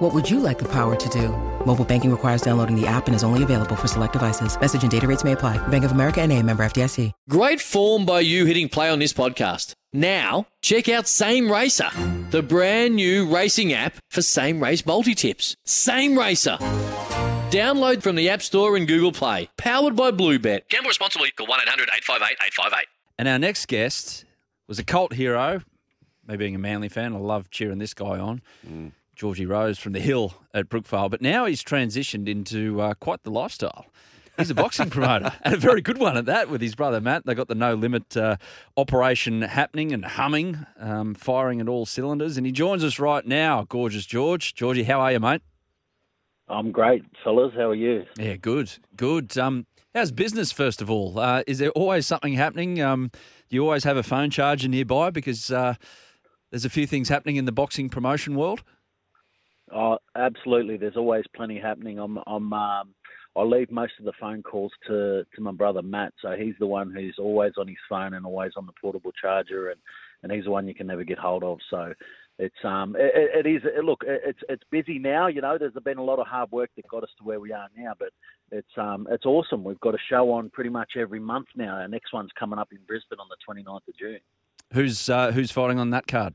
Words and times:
What 0.00 0.14
would 0.14 0.30
you 0.30 0.40
like 0.40 0.58
the 0.58 0.68
power 0.68 0.96
to 0.96 1.08
do? 1.10 1.28
Mobile 1.66 1.84
banking 1.84 2.10
requires 2.10 2.40
downloading 2.40 2.74
the 2.74 2.86
app 2.86 3.06
and 3.06 3.14
is 3.14 3.22
only 3.22 3.42
available 3.42 3.76
for 3.76 3.86
select 3.86 4.14
devices. 4.14 4.58
Message 4.58 4.80
and 4.80 4.90
data 4.90 5.06
rates 5.06 5.24
may 5.24 5.32
apply. 5.32 5.58
Bank 5.68 5.84
of 5.84 5.92
America 5.92 6.22
and 6.22 6.32
a 6.32 6.42
member 6.42 6.64
FDIC. 6.64 7.12
Great 7.28 7.60
form 7.60 8.06
by 8.06 8.20
you 8.20 8.46
hitting 8.46 8.70
play 8.70 8.88
on 8.88 8.98
this 8.98 9.12
podcast. 9.12 9.74
Now, 9.92 10.46
check 10.62 10.88
out 10.88 11.06
Same 11.06 11.52
Racer, 11.52 11.90
the 12.30 12.42
brand 12.42 12.94
new 12.94 13.30
racing 13.30 13.74
app 13.74 13.96
for 14.08 14.22
same 14.22 14.62
race 14.62 14.86
multi 14.86 15.14
tips. 15.14 15.54
Same 15.66 16.18
Racer. 16.18 16.56
Download 17.50 18.00
from 18.02 18.16
the 18.16 18.30
App 18.30 18.40
Store 18.40 18.78
and 18.78 18.88
Google 18.88 19.12
Play. 19.12 19.50
Powered 19.58 19.96
by 19.96 20.12
Bluebet. 20.12 20.66
Gamble 20.70 20.88
responsibly. 20.88 21.30
Call 21.32 21.46
1 21.46 21.60
800 21.60 21.90
858 21.94 22.38
858. 22.46 22.86
And 23.18 23.28
our 23.28 23.38
next 23.38 23.68
guest 23.68 24.24
was 24.66 24.78
a 24.78 24.84
cult 24.84 25.12
hero. 25.12 25.60
Me 26.26 26.38
being 26.38 26.54
a 26.54 26.58
Manly 26.58 26.88
fan, 26.88 27.14
I 27.14 27.18
love 27.18 27.50
cheering 27.50 27.78
this 27.78 27.92
guy 27.92 28.18
on. 28.18 28.40
Mm. 28.66 28.92
Georgie 29.20 29.44
Rose 29.44 29.78
from 29.78 29.92
the 29.92 30.00
Hill 30.00 30.32
at 30.54 30.70
Brookvale. 30.70 31.10
But 31.10 31.20
now 31.20 31.44
he's 31.44 31.62
transitioned 31.62 32.26
into 32.26 32.80
uh, 32.80 32.94
quite 32.94 33.22
the 33.22 33.30
lifestyle. 33.30 33.84
He's 34.38 34.48
a 34.48 34.54
boxing 34.54 34.88
promoter 34.90 35.30
and 35.42 35.52
a 35.52 35.58
very 35.58 35.82
good 35.82 35.98
one 35.98 36.16
at 36.16 36.24
that 36.24 36.48
with 36.48 36.62
his 36.62 36.74
brother 36.74 37.02
Matt. 37.02 37.26
They 37.26 37.34
got 37.34 37.48
the 37.48 37.54
no 37.54 37.74
limit 37.74 38.16
uh, 38.16 38.36
operation 38.78 39.42
happening 39.42 39.92
and 39.92 40.06
humming, 40.06 40.64
um, 40.78 41.12
firing 41.12 41.60
at 41.60 41.68
all 41.68 41.84
cylinders. 41.84 42.38
And 42.38 42.46
he 42.46 42.52
joins 42.52 42.82
us 42.82 42.98
right 42.98 43.26
now, 43.26 43.66
gorgeous 43.68 44.06
George. 44.06 44.54
Georgie, 44.54 44.84
how 44.84 45.00
are 45.00 45.12
you, 45.12 45.20
mate? 45.20 45.42
I'm 46.48 46.72
great, 46.72 47.04
fellas. 47.22 47.52
How 47.54 47.68
are 47.68 47.74
you? 47.74 48.06
Yeah, 48.18 48.36
good, 48.36 48.72
good. 48.96 49.36
Um, 49.36 49.66
how's 49.94 50.12
business, 50.12 50.50
first 50.50 50.80
of 50.80 50.90
all? 50.90 51.18
Uh, 51.18 51.42
is 51.46 51.58
there 51.58 51.72
always 51.72 52.06
something 52.06 52.32
happening? 52.32 52.80
Um, 52.80 53.10
do 53.50 53.56
you 53.56 53.62
always 53.64 53.84
have 53.84 53.98
a 53.98 54.02
phone 54.02 54.30
charger 54.30 54.66
nearby 54.66 55.10
because 55.10 55.50
uh, 55.50 55.74
there's 56.50 56.64
a 56.64 56.70
few 56.70 56.86
things 56.86 57.10
happening 57.10 57.36
in 57.36 57.44
the 57.44 57.52
boxing 57.52 57.90
promotion 57.90 58.34
world? 58.34 58.62
Oh, 59.72 59.98
absolutely. 60.16 60.76
There's 60.76 60.96
always 60.96 61.24
plenty 61.34 61.58
happening. 61.58 61.98
I'm, 61.98 62.18
I'm, 62.26 62.52
um, 62.52 62.94
I 63.36 63.42
leave 63.42 63.70
most 63.70 63.92
of 63.98 64.04
the 64.04 64.12
phone 64.20 64.42
calls 64.42 64.72
to, 64.88 65.24
to 65.34 65.40
my 65.40 65.52
brother 65.52 65.82
Matt. 65.82 66.12
So 66.20 66.32
he's 66.32 66.54
the 66.58 66.66
one 66.66 66.92
who's 66.92 67.16
always 67.18 67.52
on 67.58 67.68
his 67.68 67.76
phone 67.88 68.14
and 68.14 68.26
always 68.26 68.52
on 68.56 68.66
the 68.66 68.72
portable 68.80 69.12
charger, 69.12 69.70
and, 69.70 69.80
and 70.22 70.32
he's 70.32 70.44
the 70.44 70.50
one 70.50 70.66
you 70.66 70.74
can 70.74 70.88
never 70.88 71.04
get 71.04 71.18
hold 71.18 71.44
of. 71.44 71.58
So 71.70 71.94
it's 72.40 72.64
um, 72.64 72.96
it, 72.98 73.46
it 73.46 73.48
is. 73.48 73.62
It, 73.64 73.84
look, 73.84 74.02
it, 74.06 74.22
it's 74.24 74.38
it's 74.48 74.62
busy 74.70 74.98
now. 74.98 75.28
You 75.28 75.42
know, 75.42 75.58
there's 75.58 75.74
been 75.84 75.98
a 75.98 76.02
lot 76.02 76.18
of 76.18 76.26
hard 76.26 76.50
work 76.50 76.70
that 76.74 76.88
got 76.88 77.04
us 77.04 77.10
to 77.18 77.24
where 77.24 77.38
we 77.38 77.52
are 77.52 77.68
now, 77.76 77.92
but 77.98 78.08
it's 78.50 78.78
um, 78.78 79.06
it's 79.10 79.26
awesome. 79.26 79.62
We've 79.62 79.78
got 79.80 79.94
a 79.94 79.98
show 80.08 80.32
on 80.32 80.50
pretty 80.50 80.70
much 80.70 80.92
every 80.96 81.20
month 81.20 81.48
now. 81.54 81.76
Our 81.76 81.88
next 81.88 82.12
one's 82.12 82.30
coming 82.38 82.58
up 82.58 82.68
in 82.72 82.78
Brisbane 82.86 83.18
on 83.20 83.28
the 83.28 83.36
29th 83.46 83.86
of 83.86 83.96
June. 83.98 84.20
Who's 84.72 85.08
uh, 85.10 85.32
who's 85.32 85.50
fighting 85.50 85.78
on 85.78 85.90
that 85.90 86.06
card? 86.06 86.34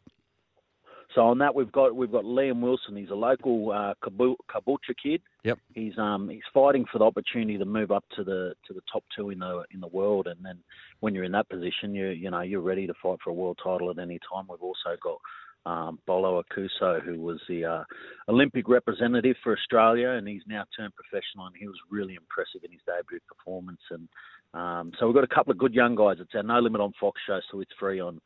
So 1.16 1.22
on 1.22 1.38
that 1.40 1.56
we've 1.56 1.72
got 1.72 1.96
we've 1.96 2.12
got 2.12 2.26
Liam 2.26 2.60
Wilson. 2.60 2.98
He's 2.98 3.10
a 3.10 3.16
local 3.16 3.72
uh, 3.72 3.94
Caboolture 4.04 4.96
kid. 5.02 5.22
Yep. 5.44 5.60
He's 5.74 5.98
um 5.98 6.28
he's 6.30 6.44
fighting 6.54 6.86
for 6.92 7.00
the 7.00 7.06
opportunity 7.06 7.58
to 7.58 7.66
move 7.66 7.92
up 7.92 8.04
to 8.18 8.24
the 8.24 8.54
to 8.68 8.74
the 8.74 8.82
top 8.92 9.04
two 9.16 9.30
in 9.30 9.40
the 9.40 9.64
in 9.74 9.80
the 9.80 9.88
world. 9.88 10.28
And 10.28 10.44
then 10.44 10.60
when 11.00 11.16
you're 11.16 11.24
in 11.24 11.32
that 11.32 11.50
position, 11.50 11.96
you 11.96 12.08
you 12.10 12.30
know 12.30 12.42
you're 12.42 12.62
ready 12.62 12.86
to 12.86 12.94
fight 13.02 13.20
for 13.24 13.30
a 13.30 13.34
world 13.34 13.58
title 13.64 13.90
at 13.90 13.98
any 13.98 14.20
time. 14.32 14.46
We've 14.50 14.62
also 14.62 14.98
got 15.02 15.20
um, 15.66 16.00
Paulo 16.06 16.44
Aokuso, 16.44 17.02
who 17.02 17.20
was 17.20 17.40
the 17.48 17.66
uh, 17.66 17.84
Olympic 18.30 18.68
representative 18.68 19.36
for 19.42 19.54
Australia, 19.54 20.10
and 20.10 20.28
he's 20.28 20.44
now 20.48 20.66
turned 20.78 20.94
professional, 20.96 21.48
and 21.48 21.56
he 21.58 21.66
was 21.66 21.78
really 21.90 22.16
impressive 22.16 22.64
in 22.64 22.72
his 22.72 22.82
debut 22.86 23.20
performance. 23.28 23.82
And 23.90 24.08
um, 24.54 24.92
so 25.00 25.08
we've 25.08 25.16
got 25.16 25.24
a 25.24 25.34
couple 25.34 25.52
of 25.52 25.58
good 25.58 25.74
young 25.74 25.96
guys. 25.96 26.18
It's 26.20 26.36
our 26.36 26.44
No 26.44 26.60
Limit 26.60 26.82
on 26.82 26.94
Fox 27.00 27.20
show, 27.26 27.40
so 27.52 27.62
it's 27.62 27.72
free 27.80 28.00
on 28.00 28.22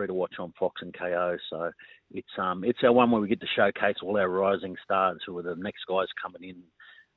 free 0.00 0.06
to 0.06 0.14
watch 0.14 0.34
on 0.38 0.52
Fox 0.58 0.80
and 0.80 0.94
Kayo. 0.94 1.36
So 1.50 1.70
it's 2.10 2.28
um 2.38 2.64
it's 2.64 2.78
our 2.82 2.92
one 2.92 3.10
where 3.10 3.20
we 3.20 3.28
get 3.28 3.40
to 3.40 3.46
showcase 3.54 3.96
all 4.02 4.16
our 4.16 4.28
rising 4.28 4.76
stars 4.82 5.20
who 5.26 5.36
are 5.38 5.42
the 5.42 5.56
next 5.56 5.80
guys 5.86 6.06
coming 6.22 6.48
in, 6.48 6.56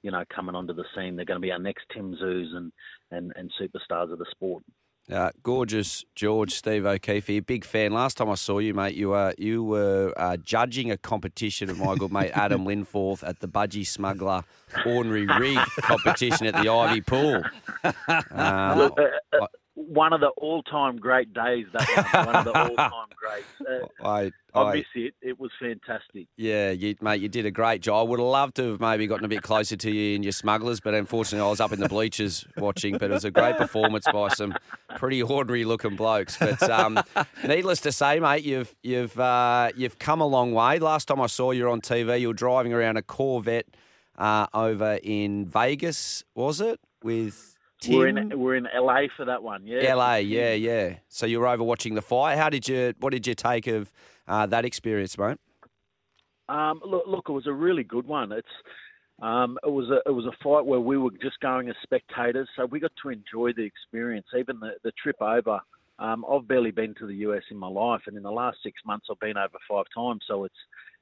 you 0.02 0.12
know, 0.12 0.24
coming 0.34 0.56
onto 0.56 0.74
the 0.74 0.84
scene. 0.96 1.16
They're 1.16 1.26
going 1.26 1.40
to 1.40 1.46
be 1.46 1.52
our 1.52 1.60
next 1.60 1.86
Tim 1.94 2.14
Tszyus 2.16 2.56
and 2.56 2.72
and 3.12 3.32
and 3.38 3.52
superstars 3.60 4.12
of 4.12 4.20
the 4.20 4.26
sport. 4.32 4.64
Uh, 5.12 5.32
gorgeous 5.44 6.06
George 6.16 6.54
Steve 6.54 6.86
O'Keefe 6.86 7.28
here, 7.28 7.42
big 7.42 7.66
fan. 7.66 7.92
Last 7.92 8.16
time 8.16 8.30
I 8.30 8.36
saw 8.36 8.60
you, 8.60 8.74
mate, 8.74 8.96
you 8.96 9.10
were 9.10 9.34
you 9.38 9.64
were 9.64 10.14
uh, 10.18 10.38
judging 10.38 10.92
a 10.92 10.98
competition 10.98 11.70
of 11.70 11.78
my 11.80 11.96
good 11.96 12.12
mate 12.12 12.32
Adam 12.36 12.66
Linforth 12.66 13.26
at 13.28 13.40
the 13.40 13.48
Budgie 13.48 13.88
Smuggler 13.88 14.44
Ordinary 14.86 15.26
Rig 15.26 15.58
competition 15.82 16.48
at 16.48 16.54
the 16.62 16.70
Ivy 16.70 17.02
Pool. 17.02 17.44
Um, 18.32 18.78
Look, 18.78 19.00
uh, 19.00 19.44
uh, 19.44 19.48
one 19.76 20.14
of 20.14 20.22
the 20.22 20.30
all-time 20.38 20.98
great 20.98 21.34
days. 21.34 21.66
That 21.74 22.12
one, 22.14 22.26
one 22.28 22.36
of 22.36 22.46
the 22.46 22.60
all-time 22.60 23.08
greats. 23.16 23.92
Uh, 24.02 24.08
I, 24.08 24.32
I 24.54 24.62
I, 24.62 24.76
miss 24.76 24.86
it. 24.94 25.16
It 25.22 25.40
was 25.40 25.52
fantastic. 25.60 26.28
yeah, 26.38 26.70
you, 26.70 26.96
mate, 27.02 27.22
you 27.22 27.28
did 27.28 27.46
a 27.46 27.52
great 27.52 27.82
job. 27.82 28.06
I 28.06 28.10
would 28.10 28.20
have 28.20 28.28
loved 28.28 28.56
to 28.58 28.72
have 28.72 28.80
maybe 28.80 29.08
gotten 29.08 29.26
a 29.26 29.28
bit 29.28 29.42
closer 29.42 29.76
to 29.76 29.92
you 29.92 30.16
and 30.16 30.24
your 30.24 30.32
smugglers, 30.32 30.80
but 30.80 30.94
unfortunately, 30.94 31.46
I 31.46 31.50
was 31.50 31.60
up 31.60 31.72
in 31.72 31.80
the 31.80 31.90
bleachers 31.90 32.46
watching. 32.58 32.98
But 32.98 33.10
it 33.10 33.14
was 33.14 33.26
a 33.26 33.32
great 33.32 33.58
performance 33.58 34.06
by 34.12 34.30
some 34.30 34.54
pretty 34.98 35.24
ordinary-looking 35.24 35.96
blokes. 35.96 36.38
But 36.38 36.62
um, 36.70 37.00
needless 37.48 37.82
to 37.82 37.92
say, 37.92 38.20
mate, 38.20 38.44
you've 38.44 38.76
you've 38.84 39.20
uh, 39.20 39.72
you've 39.76 39.98
come 39.98 40.22
a 40.22 40.28
long 40.28 40.54
way. 40.54 40.78
Last 40.80 41.08
time 41.08 41.20
I 41.20 41.28
saw 41.28 41.52
you 41.52 41.70
on 41.70 41.82
TV, 41.82 42.22
you 42.22 42.28
were 42.28 42.34
driving 42.34 42.74
around 42.74 42.98
a 42.98 43.02
Corvette 43.02 43.66
uh, 44.18 44.48
over 44.54 45.00
in 45.02 45.46
Vegas, 45.48 46.24
was 46.36 46.62
it? 46.62 46.80
With 47.04 47.58
Tim? 47.84 47.98
We're 47.98 48.08
in 48.08 48.40
we're 48.40 48.56
in 48.56 48.68
LA 48.76 49.04
for 49.16 49.26
that 49.26 49.44
one. 49.44 49.66
Yeah. 49.66 49.94
LA, 49.94 50.16
yeah, 50.16 50.54
yeah. 50.54 50.96
So 51.10 51.26
you 51.26 51.40
were 51.40 51.48
over 51.48 51.64
watching 51.64 51.96
the 51.96 52.02
fight. 52.02 52.38
How 52.38 52.50
did 52.50 52.68
you? 52.68 52.94
What 53.00 53.12
did 53.12 53.28
you 53.28 53.36
take 53.36 53.68
of 53.68 53.92
uh, 54.28 54.46
that 54.48 54.66
experience, 54.66 55.18
mate? 55.18 55.38
Um, 56.50 56.82
look, 56.86 57.04
look, 57.08 57.26
it 57.30 57.32
was 57.32 57.48
a 57.48 57.54
really 57.54 57.84
good 57.84 58.08
one. 58.08 58.32
It's 58.32 58.48
um, 59.22 59.58
it 59.64 59.70
was 59.70 59.90
a 59.90 60.02
it 60.10 60.14
was 60.14 60.26
a 60.26 60.44
fight 60.44 60.66
where 60.66 60.80
we 60.80 60.98
were 60.98 61.12
just 61.22 61.40
going 61.42 61.70
as 61.70 61.76
spectators, 61.84 62.48
so 62.56 62.66
we 62.66 62.80
got 62.80 62.92
to 63.02 63.10
enjoy 63.10 63.54
the 63.54 63.64
experience, 63.64 64.28
even 64.38 64.60
the 64.60 64.72
the 64.84 64.92
trip 65.02 65.22
over. 65.22 65.60
Um, 66.00 66.26
I've 66.30 66.48
barely 66.48 66.72
been 66.72 66.96
to 66.96 67.06
the 67.06 67.16
US 67.28 67.44
in 67.52 67.58
my 67.58 67.68
life, 67.68 68.02
and 68.08 68.18
in 68.18 68.24
the 68.24 68.32
last 68.32 68.58
six 68.64 68.82
months, 68.86 69.08
I've 69.12 69.20
been 69.20 69.38
over 69.38 69.58
five 69.70 69.86
times. 69.96 70.22
So 70.28 70.46
it's 70.46 70.56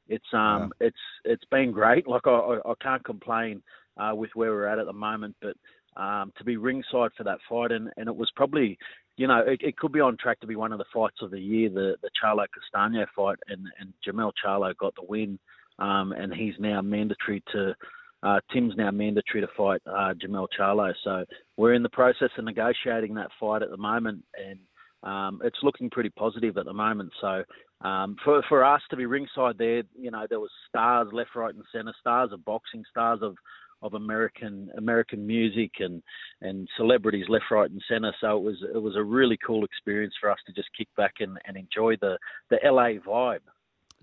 it's 0.08 0.34
um 0.34 0.74
it's 0.80 0.98
it's 1.26 1.46
been 1.46 1.72
great. 1.72 2.08
Like 2.08 2.28
I 2.28 2.32
I, 2.32 2.72
I 2.72 2.74
can't 2.82 3.04
complain 3.04 3.62
uh, 3.98 4.14
with 4.16 4.32
where 4.36 4.52
we're 4.52 4.68
at 4.68 4.80
at 4.80 4.86
the 4.86 4.94
moment, 4.94 5.36
but 5.42 5.56
um, 5.98 6.32
to 6.38 6.44
be 6.44 6.58
ringside 6.58 7.12
for 7.18 7.24
that 7.24 7.40
fight, 7.50 7.72
and, 7.72 7.90
and 7.98 8.08
it 8.08 8.16
was 8.16 8.32
probably, 8.36 8.78
you 9.18 9.28
know, 9.28 9.40
it, 9.46 9.60
it 9.62 9.78
could 9.78 9.92
be 9.92 10.00
on 10.00 10.18
track 10.18 10.40
to 10.40 10.48
be 10.48 10.56
one 10.56 10.72
of 10.72 10.78
the 10.78 10.86
fights 10.94 11.18
of 11.22 11.32
the 11.32 11.40
year, 11.40 11.70
the 11.70 11.96
the 12.02 12.10
Charlo 12.22 12.46
Castano 12.54 13.06
fight, 13.16 13.38
and 13.48 13.68
and 13.80 13.94
Jermell 14.06 14.32
Charlo 14.44 14.76
got 14.78 14.96
the 14.96 15.06
win, 15.08 15.38
um, 15.80 16.14
and 16.14 16.34
he's 16.34 16.56
now 16.60 16.82
mandatory 16.82 17.44
to. 17.52 17.76
Uh, 18.24 18.40
Tim's 18.54 18.76
now 18.78 18.92
mandatory 18.92 19.42
to 19.42 19.48
fight 19.58 19.82
uh, 19.88 20.14
Jermell 20.14 20.48
Charlo, 20.58 20.94
so 21.04 21.26
we're 21.58 21.74
in 21.74 21.82
the 21.82 21.90
process 21.90 22.30
of 22.38 22.46
negotiating 22.46 23.16
that 23.16 23.32
fight 23.40 23.64
at 23.64 23.72
the 23.72 23.78
moment, 23.78 24.24
and 24.38 24.60
um, 25.02 25.42
it's 25.44 25.58
looking 25.64 25.90
pretty 25.90 26.12
positive 26.12 26.56
at 26.58 26.66
the 26.66 26.74
moment. 26.74 27.12
So 27.20 27.44
um, 27.82 28.16
for 28.24 28.44
for 28.48 28.64
us 28.64 28.82
to 28.92 28.96
be 28.96 29.08
ringside 29.08 29.58
there, 29.58 29.82
you 30.00 30.12
know, 30.12 30.28
there 30.30 30.40
was 30.40 30.52
stars 30.70 31.08
left, 31.12 31.36
right, 31.36 31.54
and 31.54 31.64
centre, 31.72 31.96
stars 32.00 32.32
of 32.32 32.46
boxing, 32.46 32.84
stars 32.92 33.20
of 33.24 33.36
of 33.82 33.94
American 33.94 34.70
American 34.78 35.26
music 35.26 35.72
and 35.80 36.02
and 36.42 36.68
celebrities 36.78 37.26
left, 37.30 37.46
right, 37.52 37.70
and 37.70 37.82
centre. 37.90 38.14
So 38.22 38.38
it 38.38 38.44
was 38.44 38.58
it 38.74 38.82
was 38.82 38.96
a 38.96 39.04
really 39.04 39.38
cool 39.46 39.64
experience 39.66 40.14
for 40.20 40.30
us 40.30 40.40
to 40.48 40.54
just 40.54 40.70
kick 40.78 40.88
back 40.98 41.16
and, 41.20 41.38
and 41.46 41.58
enjoy 41.58 41.96
the 41.98 42.18
the 42.50 42.60
LA 42.64 43.00
vibe. 43.06 43.40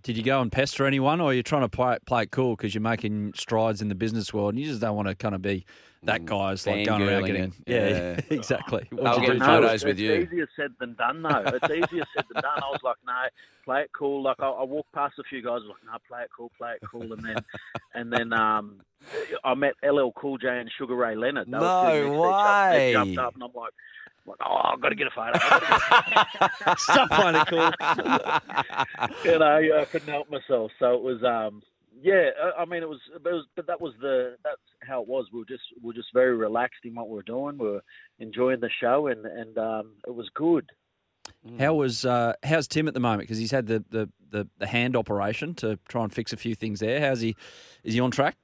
Did 0.02 0.16
you 0.16 0.22
go 0.22 0.40
and 0.40 0.52
pester 0.52 0.86
anyone, 0.86 1.20
or 1.20 1.30
are 1.30 1.34
you 1.34 1.42
trying 1.42 1.62
to 1.62 1.69
play, 1.69 1.98
play 2.06 2.22
it 2.22 2.30
cool 2.30 2.54
because 2.54 2.72
you're 2.72 2.80
making 2.80 3.32
strides 3.34 3.82
in 3.82 3.88
the 3.88 3.96
business 3.96 4.32
world 4.32 4.54
and 4.54 4.62
you 4.62 4.69
just 4.69 4.80
don't 4.80 4.94
want 4.94 5.08
to 5.08 5.14
kind 5.16 5.34
of 5.34 5.42
be 5.42 5.66
that 6.04 6.24
guy's 6.24 6.66
like 6.66 6.86
going 6.86 7.02
around 7.02 7.24
getting 7.24 7.44
it. 7.44 7.52
yeah, 7.66 7.88
Yeah. 7.88 8.20
exactly. 8.30 8.86
They'll 8.90 9.04
What'd 9.04 9.22
you 9.22 9.26
get 9.28 9.32
do? 9.34 9.38
No, 9.40 9.44
photos 9.46 9.72
it's, 9.74 9.84
with 9.84 9.90
it's 9.92 10.00
you. 10.00 10.12
easier 10.14 10.48
said 10.56 10.72
than 10.80 10.94
done, 10.94 11.22
though. 11.22 11.42
It's 11.62 11.64
easier 11.70 12.04
said 12.14 12.24
than 12.32 12.42
done. 12.42 12.58
I 12.62 12.68
was 12.70 12.80
like, 12.84 12.96
no, 13.06 13.12
play 13.64 13.82
it 13.82 13.90
cool. 13.92 14.22
Like 14.22 14.36
I, 14.40 14.48
I 14.48 14.62
walked 14.64 14.92
past 14.92 15.14
a 15.18 15.24
few 15.24 15.42
guys, 15.42 15.60
like, 15.66 15.76
no, 15.84 15.98
play 16.08 16.22
it 16.22 16.30
cool, 16.36 16.50
play 16.58 16.74
it 16.80 16.82
cool, 16.90 17.12
and 17.12 17.24
then, 17.24 17.36
and 17.94 18.12
then 18.12 18.32
um, 18.32 18.80
I 19.44 19.54
met 19.54 19.74
LL 19.82 20.10
Cool 20.16 20.38
J 20.38 20.48
and 20.60 20.70
Sugar 20.78 20.94
Ray 20.94 21.16
Leonard. 21.16 21.48
They 21.48 21.52
were 21.52 21.60
No 21.60 21.84
sitting 21.92 22.12
next 22.12 22.22
to 22.22 22.28
each. 22.28 22.70
They 22.72 22.86
way. 22.86 22.92
jumped 22.92 23.18
up, 23.18 23.34
and 23.34 23.42
I'm 23.42 23.50
like. 23.54 23.72
like, 24.26 24.36
Oh, 24.44 24.60
I've 24.62 24.80
got 24.82 24.90
to 24.90 24.94
get 24.94 25.06
a 25.06 25.10
photo. 25.10 25.30
I've 25.42 25.62
gotta 25.62 26.26
get 26.38 26.50
a 26.66 26.76
Stop 26.78 27.10
playing 27.10 27.36
it 27.36 27.46
cool. 27.48 29.32
you 29.32 29.38
know, 29.38 29.80
I 29.80 29.84
couldn't 29.86 30.08
help 30.08 30.30
myself. 30.30 30.70
So 30.78 30.94
it 30.94 31.02
was, 31.02 31.22
um, 31.24 31.62
yeah, 32.02 32.28
I 32.58 32.66
mean 32.66 32.82
it 32.82 32.88
was, 32.88 33.00
it 33.14 33.22
was, 33.24 33.46
but 33.56 33.66
that 33.66 33.80
was 33.80 33.94
the 34.02 34.36
that's 34.44 34.60
how 34.88 35.02
it 35.02 35.08
was. 35.08 35.26
We 35.32 35.40
were 35.40 35.46
just 35.46 35.62
we 35.81 35.88
were 35.88 35.94
just 35.94 36.12
very 36.12 36.37
relaxed 36.37 36.85
in 36.85 36.94
what 36.94 37.08
we 37.08 37.14
were 37.14 37.23
doing. 37.23 37.58
We 37.58 37.69
were 37.69 37.82
enjoying 38.19 38.61
the 38.61 38.70
show, 38.81 39.08
and 39.08 39.25
and 39.26 39.58
um, 39.58 39.93
it 40.06 40.14
was 40.14 40.29
good. 40.35 40.69
How 41.58 41.75
was 41.75 42.05
uh, 42.05 42.35
how's 42.43 42.67
Tim 42.67 42.88
at 42.88 42.94
the 42.94 43.00
moment? 43.00 43.23
Because 43.23 43.38
he's 43.38 43.50
had 43.50 43.67
the, 43.67 43.85
the, 43.90 44.08
the, 44.31 44.49
the 44.58 44.67
hand 44.67 44.96
operation 44.96 45.55
to 45.56 45.79
try 45.88 46.02
and 46.02 46.12
fix 46.12 46.32
a 46.32 46.37
few 46.37 46.55
things 46.55 46.81
there. 46.81 47.00
How's 47.00 47.20
he? 47.20 47.37
Is 47.85 47.94
he 47.94 48.00
on 48.00 48.11
track? 48.11 48.37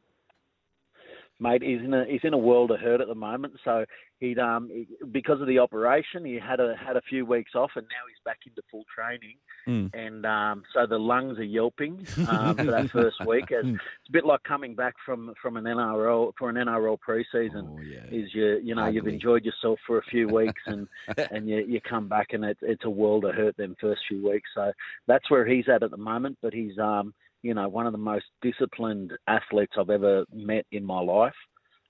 Mate. 1.44 1.62
He's 1.62 1.80
in 1.80 1.94
a 1.94 2.04
he's 2.06 2.24
in 2.24 2.34
a 2.34 2.38
world 2.38 2.70
of 2.70 2.80
hurt 2.80 3.00
at 3.00 3.08
the 3.08 3.14
moment. 3.14 3.54
So 3.64 3.84
he'd 4.18 4.38
um 4.38 4.68
he, 4.72 4.88
because 5.12 5.40
of 5.40 5.46
the 5.46 5.58
operation, 5.58 6.24
he 6.24 6.38
had 6.38 6.60
a 6.60 6.74
had 6.76 6.96
a 6.96 7.02
few 7.02 7.26
weeks 7.26 7.52
off, 7.54 7.70
and 7.76 7.84
now 7.84 8.04
he's 8.08 8.22
back 8.24 8.38
into 8.46 8.62
full 8.70 8.84
training. 8.94 9.36
Mm. 9.68 9.94
And 9.94 10.26
um, 10.26 10.62
so 10.74 10.86
the 10.86 10.98
lungs 10.98 11.38
are 11.38 11.44
yelping 11.44 12.06
um, 12.28 12.56
for 12.56 12.64
that 12.64 12.90
first 12.92 13.24
week. 13.26 13.46
It's, 13.50 13.66
it's 13.66 14.08
a 14.08 14.12
bit 14.12 14.26
like 14.26 14.42
coming 14.42 14.74
back 14.74 14.94
from 15.04 15.34
from 15.40 15.56
an 15.56 15.64
NRL 15.64 16.32
for 16.38 16.50
an 16.50 16.56
NRL 16.56 16.98
preseason. 17.06 17.68
Oh, 17.68 17.80
yeah. 17.80 18.04
Is 18.10 18.34
you 18.34 18.60
you 18.62 18.74
know 18.74 18.86
you've 18.86 19.06
enjoyed 19.06 19.44
yourself 19.44 19.78
for 19.86 19.98
a 19.98 20.04
few 20.04 20.28
weeks 20.28 20.62
and 20.66 20.88
and 21.30 21.48
you 21.48 21.64
you 21.66 21.80
come 21.80 22.08
back 22.08 22.28
and 22.32 22.44
it's 22.44 22.60
it's 22.62 22.84
a 22.84 22.90
world 22.90 23.24
of 23.24 23.34
hurt 23.34 23.56
them 23.56 23.76
first 23.80 24.00
few 24.08 24.28
weeks. 24.28 24.48
So 24.54 24.72
that's 25.06 25.30
where 25.30 25.46
he's 25.46 25.68
at 25.68 25.82
at 25.82 25.90
the 25.90 25.96
moment. 25.96 26.38
But 26.42 26.54
he's 26.54 26.78
um 26.78 27.14
you 27.44 27.52
know 27.52 27.68
one 27.68 27.86
of 27.86 27.92
the 27.92 27.98
most 27.98 28.24
disciplined 28.42 29.12
athletes 29.28 29.74
I've 29.78 29.90
ever 29.90 30.24
met 30.32 30.64
in 30.72 30.84
my 30.84 31.00
life. 31.00 31.34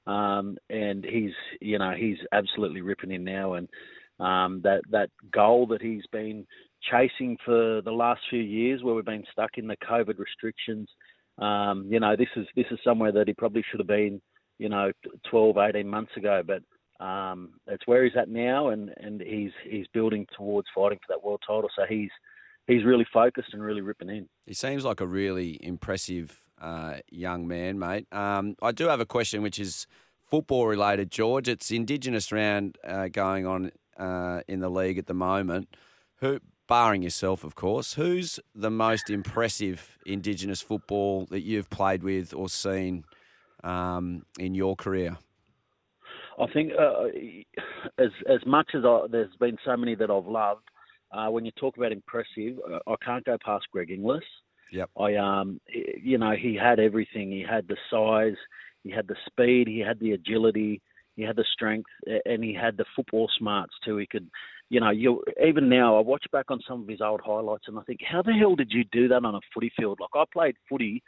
Um, 0.06 0.58
and 0.68 1.02
he's, 1.02 1.32
you 1.62 1.78
know, 1.78 1.92
he's 1.96 2.18
absolutely 2.32 2.82
ripping 2.82 3.12
in 3.12 3.24
now, 3.24 3.54
and 3.54 3.68
um, 4.20 4.60
that 4.62 4.82
that 4.90 5.08
goal 5.32 5.66
that 5.68 5.80
he's 5.80 6.04
been 6.12 6.46
chasing 6.90 7.38
for 7.42 7.80
the 7.80 7.90
last 7.90 8.20
few 8.28 8.42
years, 8.42 8.82
where 8.82 8.94
we've 8.94 9.04
been 9.04 9.24
stuck 9.32 9.52
in 9.56 9.66
the 9.66 9.76
COVID 9.78 10.18
restrictions. 10.18 10.88
Um, 11.38 11.86
you 11.88 12.00
know, 12.00 12.16
this 12.16 12.28
is 12.36 12.46
this 12.54 12.66
is 12.70 12.78
somewhere 12.84 13.12
that 13.12 13.28
he 13.28 13.34
probably 13.34 13.64
should 13.70 13.80
have 13.80 13.86
been, 13.86 14.20
you 14.58 14.68
know, 14.68 14.92
12, 15.30 15.56
18 15.56 15.88
months 15.88 16.12
ago, 16.16 16.42
but 16.46 17.04
um, 17.04 17.54
it's 17.66 17.86
where 17.86 18.04
he's 18.04 18.16
at 18.16 18.28
now, 18.28 18.68
and, 18.68 18.90
and 18.98 19.22
he's 19.22 19.52
he's 19.68 19.86
building 19.94 20.26
towards 20.36 20.68
fighting 20.74 20.98
for 20.98 21.14
that 21.14 21.24
world 21.24 21.42
title. 21.46 21.70
So 21.74 21.84
he's 21.88 22.10
he's 22.66 22.84
really 22.84 23.06
focused 23.12 23.48
and 23.52 23.62
really 23.62 23.80
ripping 23.80 24.08
in. 24.08 24.28
He 24.46 24.54
seems 24.54 24.84
like 24.84 25.00
a 25.00 25.06
really 25.06 25.58
impressive 25.60 26.40
uh, 26.60 26.96
young 27.10 27.46
man, 27.46 27.78
mate. 27.78 28.06
Um, 28.12 28.56
I 28.62 28.72
do 28.72 28.88
have 28.88 29.00
a 29.00 29.06
question, 29.06 29.42
which 29.42 29.58
is 29.58 29.86
football 30.22 30.66
related, 30.66 31.10
George. 31.10 31.48
It's 31.48 31.70
Indigenous 31.70 32.32
round 32.32 32.78
uh, 32.86 33.08
going 33.08 33.46
on 33.46 33.72
uh, 33.98 34.40
in 34.48 34.60
the 34.60 34.70
league 34.70 34.98
at 34.98 35.06
the 35.06 35.14
moment. 35.14 35.76
Who, 36.16 36.40
barring 36.66 37.02
yourself, 37.02 37.44
of 37.44 37.54
course, 37.54 37.94
who's 37.94 38.40
the 38.54 38.70
most 38.70 39.10
impressive 39.10 39.98
Indigenous 40.06 40.62
football 40.62 41.26
that 41.26 41.42
you've 41.42 41.70
played 41.70 42.02
with 42.02 42.32
or 42.32 42.48
seen 42.48 43.04
um, 43.62 44.24
in 44.38 44.54
your 44.54 44.76
career? 44.76 45.18
I 46.38 46.46
think 46.52 46.72
uh, 46.78 47.04
as 47.98 48.10
as 48.28 48.44
much 48.44 48.70
as 48.74 48.84
I, 48.84 49.06
there's 49.08 49.34
been 49.38 49.56
so 49.64 49.76
many 49.76 49.94
that 49.94 50.10
I've 50.10 50.26
loved, 50.26 50.68
uh, 51.12 51.28
when 51.28 51.44
you 51.44 51.52
talk 51.52 51.76
about 51.76 51.92
impressive, 51.92 52.58
uh, 52.70 52.78
I 52.86 52.94
can't 53.04 53.24
go 53.24 53.36
past 53.44 53.66
Greg 53.72 53.90
Inglis. 53.90 54.24
Yep. 54.72 54.90
I 54.98 55.14
um, 55.16 55.60
you 56.02 56.18
know, 56.18 56.32
he 56.32 56.54
had 56.54 56.80
everything. 56.80 57.30
He 57.30 57.44
had 57.48 57.68
the 57.68 57.76
size, 57.90 58.36
he 58.82 58.90
had 58.90 59.06
the 59.06 59.16
speed, 59.26 59.68
he 59.68 59.78
had 59.78 60.00
the 60.00 60.12
agility, 60.12 60.82
he 61.16 61.22
had 61.22 61.36
the 61.36 61.44
strength, 61.52 61.90
and 62.24 62.42
he 62.42 62.54
had 62.54 62.76
the 62.76 62.84
football 62.96 63.28
smarts 63.38 63.72
too. 63.84 63.98
He 63.98 64.06
could, 64.06 64.28
you 64.70 64.80
know, 64.80 64.90
you 64.90 65.22
even 65.46 65.68
now 65.68 65.96
I 65.96 66.00
watch 66.00 66.24
back 66.32 66.50
on 66.50 66.60
some 66.66 66.82
of 66.82 66.88
his 66.88 67.00
old 67.00 67.20
highlights 67.24 67.68
and 67.68 67.78
I 67.78 67.82
think, 67.82 68.00
how 68.10 68.22
the 68.22 68.32
hell 68.32 68.56
did 68.56 68.72
you 68.72 68.84
do 68.90 69.06
that 69.08 69.24
on 69.24 69.34
a 69.34 69.40
footy 69.52 69.70
field? 69.76 70.00
Like 70.00 70.10
I 70.14 70.24
played 70.32 70.56
footy 70.68 71.02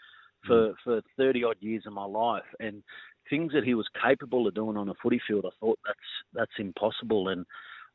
for 0.47 0.75
for 0.85 1.03
thirty 1.17 1.43
odd 1.45 1.57
years 1.61 1.85
of 1.87 1.93
my 1.93 2.05
life, 2.05 2.45
and 2.61 2.83
things 3.29 3.53
that 3.53 3.65
he 3.65 3.75
was 3.75 3.89
capable 4.03 4.47
of 4.47 4.55
doing 4.55 4.77
on 4.77 4.89
a 4.89 4.95
footy 5.03 5.21
field, 5.27 5.45
I 5.47 5.55
thought 5.61 5.79
that's 5.85 5.99
that's 6.35 6.59
impossible. 6.59 7.29
And 7.29 7.45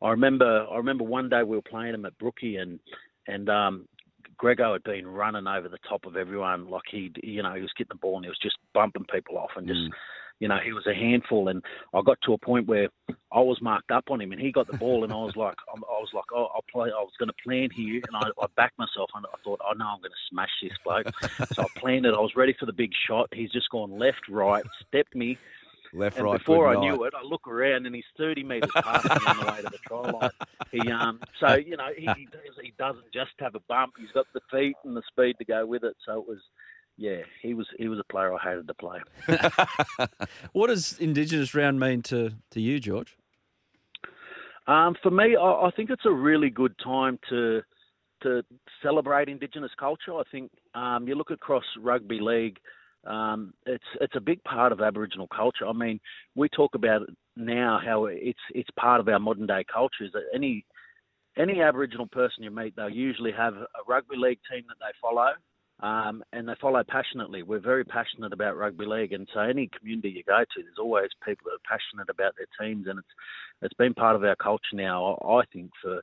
I 0.01 0.11
remember 0.11 0.65
I 0.71 0.77
remember 0.77 1.03
one 1.03 1.29
day 1.29 1.43
we 1.43 1.55
were 1.55 1.61
playing 1.61 1.93
him 1.93 2.05
at 2.05 2.17
Brookie 2.17 2.57
and 2.57 2.79
and 3.27 3.49
um 3.49 3.87
Grego 4.37 4.73
had 4.73 4.83
been 4.83 5.05
running 5.07 5.45
over 5.47 5.69
the 5.69 5.77
top 5.87 6.05
of 6.05 6.15
everyone. 6.15 6.69
Like 6.69 6.83
he 6.89 7.11
you 7.21 7.43
know 7.43 7.53
he 7.53 7.61
was 7.61 7.71
getting 7.77 7.89
the 7.89 7.99
ball 7.99 8.15
and 8.15 8.25
he 8.25 8.29
was 8.29 8.39
just 8.41 8.57
bumping 8.73 9.05
people 9.13 9.37
off 9.37 9.51
and 9.55 9.67
just 9.67 9.81
you 10.39 10.47
know 10.47 10.57
he 10.63 10.73
was 10.73 10.87
a 10.87 10.95
handful. 10.95 11.49
And 11.49 11.63
I 11.93 12.01
got 12.03 12.17
to 12.25 12.33
a 12.33 12.37
point 12.39 12.67
where 12.67 12.89
I 13.31 13.39
was 13.39 13.59
marked 13.61 13.91
up 13.91 14.05
on 14.09 14.19
him 14.19 14.31
and 14.31 14.41
he 14.41 14.51
got 14.51 14.65
the 14.65 14.77
ball 14.77 15.03
and 15.03 15.13
I 15.13 15.17
was 15.17 15.35
like 15.35 15.57
I 15.69 15.79
was 15.79 16.09
like 16.13 16.25
oh 16.33 16.47
I'll 16.55 16.65
play 16.71 16.89
I 16.89 17.01
was 17.01 17.13
going 17.19 17.29
to 17.29 17.43
plan 17.43 17.69
here. 17.71 18.01
And 18.07 18.15
I, 18.15 18.29
I 18.41 18.47
backed 18.57 18.79
myself 18.79 19.11
and 19.13 19.25
I 19.31 19.37
thought 19.43 19.61
oh 19.63 19.73
no 19.77 19.85
I'm 19.85 19.99
going 19.99 20.09
to 20.11 20.29
smash 20.31 20.49
this 20.61 20.73
bloke. 20.83 21.07
So 21.53 21.63
I 21.63 21.79
planned 21.79 22.05
it. 22.05 22.15
I 22.15 22.19
was 22.19 22.35
ready 22.35 22.55
for 22.59 22.65
the 22.65 22.73
big 22.73 22.91
shot. 23.07 23.29
He's 23.33 23.51
just 23.51 23.69
gone 23.69 23.91
left 23.99 24.27
right 24.29 24.63
stepped 24.87 25.15
me 25.15 25.37
Left, 25.93 26.15
and 26.17 26.25
right, 26.25 26.37
before 26.37 26.67
I 26.69 26.75
night. 26.75 26.81
knew 26.81 27.03
it, 27.03 27.13
I 27.13 27.21
look 27.23 27.47
around 27.47 27.85
and 27.85 27.93
he's 27.93 28.05
30 28.17 28.43
metres 28.43 28.71
past 28.75 29.03
me 29.05 29.25
on 29.27 29.37
the 29.37 29.51
way 29.51 29.57
to 29.57 29.69
the 29.69 29.77
try 29.87 30.09
line. 30.11 30.29
He, 30.71 30.91
um, 30.91 31.19
so 31.39 31.55
you 31.55 31.75
know, 31.75 31.89
he, 31.95 32.03
he 32.17 32.25
does- 32.31 32.59
he 32.61 32.73
doesn't 32.77 33.11
just 33.13 33.31
have 33.39 33.55
a 33.55 33.59
bump; 33.67 33.93
he's 33.99 34.11
got 34.13 34.25
the 34.33 34.39
feet 34.49 34.75
and 34.85 34.95
the 34.95 35.01
speed 35.07 35.35
to 35.39 35.45
go 35.45 35.65
with 35.65 35.83
it. 35.83 35.97
So 36.05 36.19
it 36.19 36.27
was, 36.27 36.39
yeah, 36.97 37.21
he 37.41 37.53
was 37.53 37.67
he 37.77 37.87
was 37.89 37.99
a 37.99 38.03
player 38.05 38.33
I 38.33 38.37
hated 38.41 38.67
to 38.67 38.73
play. 38.73 38.99
What 40.53 40.67
does 40.67 40.97
Indigenous 40.97 41.53
round 41.55 41.79
mean 41.79 42.01
to, 42.03 42.31
to 42.51 42.61
you, 42.61 42.79
George? 42.79 43.17
Um, 44.67 44.95
for 45.01 45.09
me, 45.11 45.35
I, 45.35 45.43
I 45.67 45.71
think 45.75 45.89
it's 45.89 46.05
a 46.05 46.11
really 46.11 46.49
good 46.49 46.75
time 46.83 47.19
to 47.29 47.61
to 48.23 48.43
celebrate 48.83 49.27
Indigenous 49.29 49.71
culture. 49.79 50.13
I 50.15 50.21
think 50.31 50.51
um, 50.75 51.07
you 51.07 51.15
look 51.15 51.31
across 51.31 51.63
rugby 51.79 52.19
league, 52.19 52.59
um, 53.05 53.53
it's 53.65 53.83
it's 53.99 54.15
a 54.15 54.21
big 54.21 54.43
part 54.43 54.71
of 54.71 54.81
Aboriginal 54.81 55.27
culture. 55.27 55.67
I 55.67 55.73
mean, 55.73 55.99
we 56.35 56.49
talk 56.49 56.75
about 56.75 57.03
it 57.03 57.09
now 57.35 57.79
how 57.83 58.05
it's 58.05 58.39
it's 58.53 58.69
part 58.79 58.99
of 58.99 59.07
our 59.07 59.19
modern 59.19 59.47
day 59.47 59.65
culture. 59.71 60.05
Any 60.33 60.65
any 61.37 61.61
Aboriginal 61.61 62.07
person 62.07 62.43
you 62.43 62.51
meet, 62.51 62.75
they'll 62.75 62.89
usually 62.89 63.31
have 63.31 63.55
a 63.55 63.67
rugby 63.87 64.17
league 64.17 64.39
team 64.51 64.63
that 64.67 64.75
they 64.79 64.91
follow, 65.01 65.29
um, 65.79 66.23
and 66.33 66.47
they 66.47 66.53
follow 66.61 66.83
passionately. 66.87 67.41
We're 67.41 67.59
very 67.59 67.85
passionate 67.85 68.33
about 68.33 68.57
rugby 68.57 68.85
league, 68.85 69.13
and 69.13 69.27
so 69.33 69.39
any 69.39 69.69
community 69.77 70.09
you 70.09 70.23
go 70.27 70.39
to, 70.39 70.63
there's 70.63 70.79
always 70.79 71.09
people 71.25 71.45
that 71.45 71.55
are 71.55 71.77
passionate 71.77 72.09
about 72.09 72.33
their 72.37 72.47
teams, 72.59 72.87
and 72.87 72.99
it's 72.99 73.07
it's 73.61 73.73
been 73.75 73.93
part 73.93 74.15
of 74.15 74.23
our 74.23 74.35
culture 74.35 74.75
now. 74.75 75.17
I 75.21 75.39
I 75.39 75.43
think 75.51 75.71
for 75.81 76.01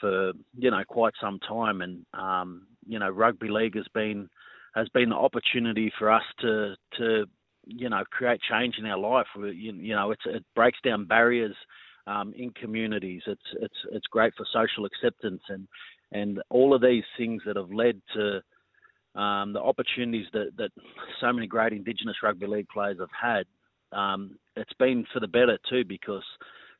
for 0.00 0.32
you 0.56 0.70
know 0.70 0.82
quite 0.86 1.14
some 1.20 1.38
time, 1.40 1.82
and 1.82 2.06
um, 2.14 2.66
you 2.86 2.98
know 2.98 3.10
rugby 3.10 3.48
league 3.48 3.76
has 3.76 3.88
been 3.92 4.30
has 4.78 4.88
been 4.90 5.10
the 5.10 5.16
opportunity 5.16 5.92
for 5.98 6.10
us 6.10 6.22
to 6.40 6.74
to 6.98 7.26
you 7.66 7.88
know 7.88 8.02
create 8.10 8.40
change 8.48 8.76
in 8.78 8.86
our 8.86 8.98
life. 8.98 9.26
You, 9.36 9.72
you 9.72 9.94
know, 9.94 10.12
it 10.12 10.44
breaks 10.54 10.78
down 10.84 11.06
barriers 11.06 11.54
um, 12.06 12.32
in 12.36 12.50
communities. 12.52 13.22
It's 13.26 13.40
it's 13.60 13.80
it's 13.92 14.06
great 14.06 14.32
for 14.36 14.46
social 14.52 14.86
acceptance 14.86 15.42
and 15.48 15.66
and 16.12 16.40
all 16.48 16.74
of 16.74 16.80
these 16.80 17.04
things 17.16 17.42
that 17.46 17.56
have 17.56 17.70
led 17.70 18.00
to 18.14 18.40
um, 19.20 19.52
the 19.52 19.60
opportunities 19.60 20.26
that, 20.32 20.50
that 20.56 20.70
so 21.20 21.32
many 21.32 21.46
great 21.46 21.72
Indigenous 21.72 22.16
rugby 22.22 22.46
league 22.46 22.68
players 22.68 22.98
have 23.00 23.08
had. 23.20 23.46
Um, 23.96 24.38
it's 24.56 24.72
been 24.78 25.04
for 25.12 25.20
the 25.20 25.26
better 25.26 25.58
too 25.68 25.84
because 25.84 26.22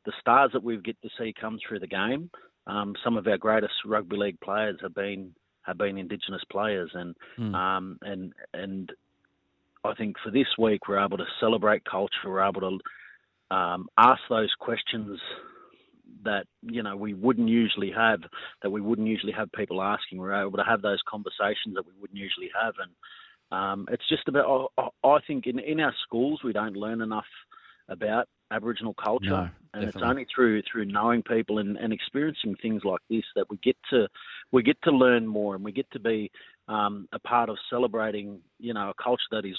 the 0.07 0.13
stars 0.21 0.51
that 0.53 0.63
we 0.63 0.77
get 0.79 1.01
to 1.03 1.09
see 1.19 1.35
come 1.39 1.59
through 1.67 1.81
the 1.81 1.87
game. 1.87 2.31
Um, 2.67 2.95
some 3.03 3.17
of 3.17 3.27
our 3.27 3.39
greatest 3.39 3.75
rugby 3.85 4.17
league 4.17 4.41
players 4.41 4.79
have 4.83 4.95
been 4.95 5.35
have 5.69 5.79
been 5.79 5.99
Indigenous 5.99 6.43
players, 6.51 6.91
and 6.95 7.15
Mm. 7.39 7.55
um, 7.55 7.99
and 8.03 8.33
and 8.55 8.93
I 9.85 9.95
think 9.95 10.17
for 10.25 10.31
this 10.31 10.49
week 10.59 10.89
we're 10.89 11.05
able 11.05 11.19
to 11.19 11.27
celebrate 11.39 11.85
culture. 11.85 12.27
We're 12.27 12.43
able 12.49 12.63
to 12.63 13.55
um, 13.57 13.89
ask 13.97 14.21
those 14.29 14.53
questions 14.59 15.21
that 16.25 16.47
you 16.63 16.83
know 16.83 16.97
we 16.97 17.15
wouldn't 17.15 17.49
usually 17.49 17.93
have, 17.93 18.21
that 18.63 18.71
we 18.71 18.81
wouldn't 18.81 19.07
usually 19.07 19.33
have 19.33 19.53
people 19.53 19.81
asking. 19.83 20.19
We're 20.19 20.43
able 20.47 20.59
to 20.59 20.65
have 20.65 20.83
those 20.83 21.01
conversations 21.09 21.75
that 21.75 21.87
we 21.87 21.93
wouldn't 22.01 22.19
usually 22.19 22.51
have, 22.61 22.75
and 22.83 22.93
um, 23.53 23.87
it's 23.91 24.09
just 24.09 24.27
about. 24.27 24.73
I, 24.79 24.89
I 25.07 25.19
think 25.27 25.47
in 25.47 25.59
in 25.59 25.81
our 25.81 25.95
schools 26.05 26.41
we 26.43 26.53
don't 26.53 26.77
learn 26.77 27.03
enough 27.03 27.31
about 27.89 28.29
Aboriginal 28.51 28.95
culture, 28.95 29.31
No, 29.31 29.51
and 29.75 29.85
it's 29.85 29.97
only 30.03 30.27
through 30.35 30.63
through 30.71 30.87
knowing 30.87 31.23
people 31.23 31.59
and, 31.59 31.77
and 31.77 31.93
experiencing 31.93 32.55
things 32.63 32.83
like 32.85 33.01
this 33.11 33.25
that 33.37 33.49
we 33.51 33.59
get 33.59 33.77
to 33.91 34.09
we 34.53 34.63
get 34.63 34.81
to 34.85 34.91
learn 34.91 35.27
more, 35.27 35.55
and 35.55 35.65
we 35.65 35.73
get 35.73 35.91
to 35.93 36.01
be 36.01 36.31
um, 36.69 37.09
a 37.13 37.19
part 37.19 37.49
of 37.51 37.57
celebrating, 37.71 38.41
you 38.59 38.73
know, 38.73 38.91
a 38.91 39.03
culture 39.03 39.21
that 39.33 39.45
is 39.45 39.57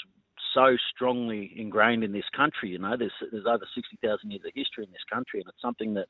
so 0.54 0.76
strongly 0.94 1.54
ingrained 1.56 2.04
in 2.04 2.12
this 2.12 2.30
country. 2.36 2.70
You 2.70 2.80
know, 2.80 2.96
there's 2.98 3.14
there's 3.32 3.46
over 3.46 3.68
sixty 3.76 3.98
thousand 4.04 4.32
years 4.32 4.44
of 4.46 4.52
history 4.56 4.86
in 4.86 4.92
this 4.92 5.06
country, 5.12 5.40
and 5.40 5.50
it's 5.50 5.62
something 5.62 5.94
that 5.94 6.08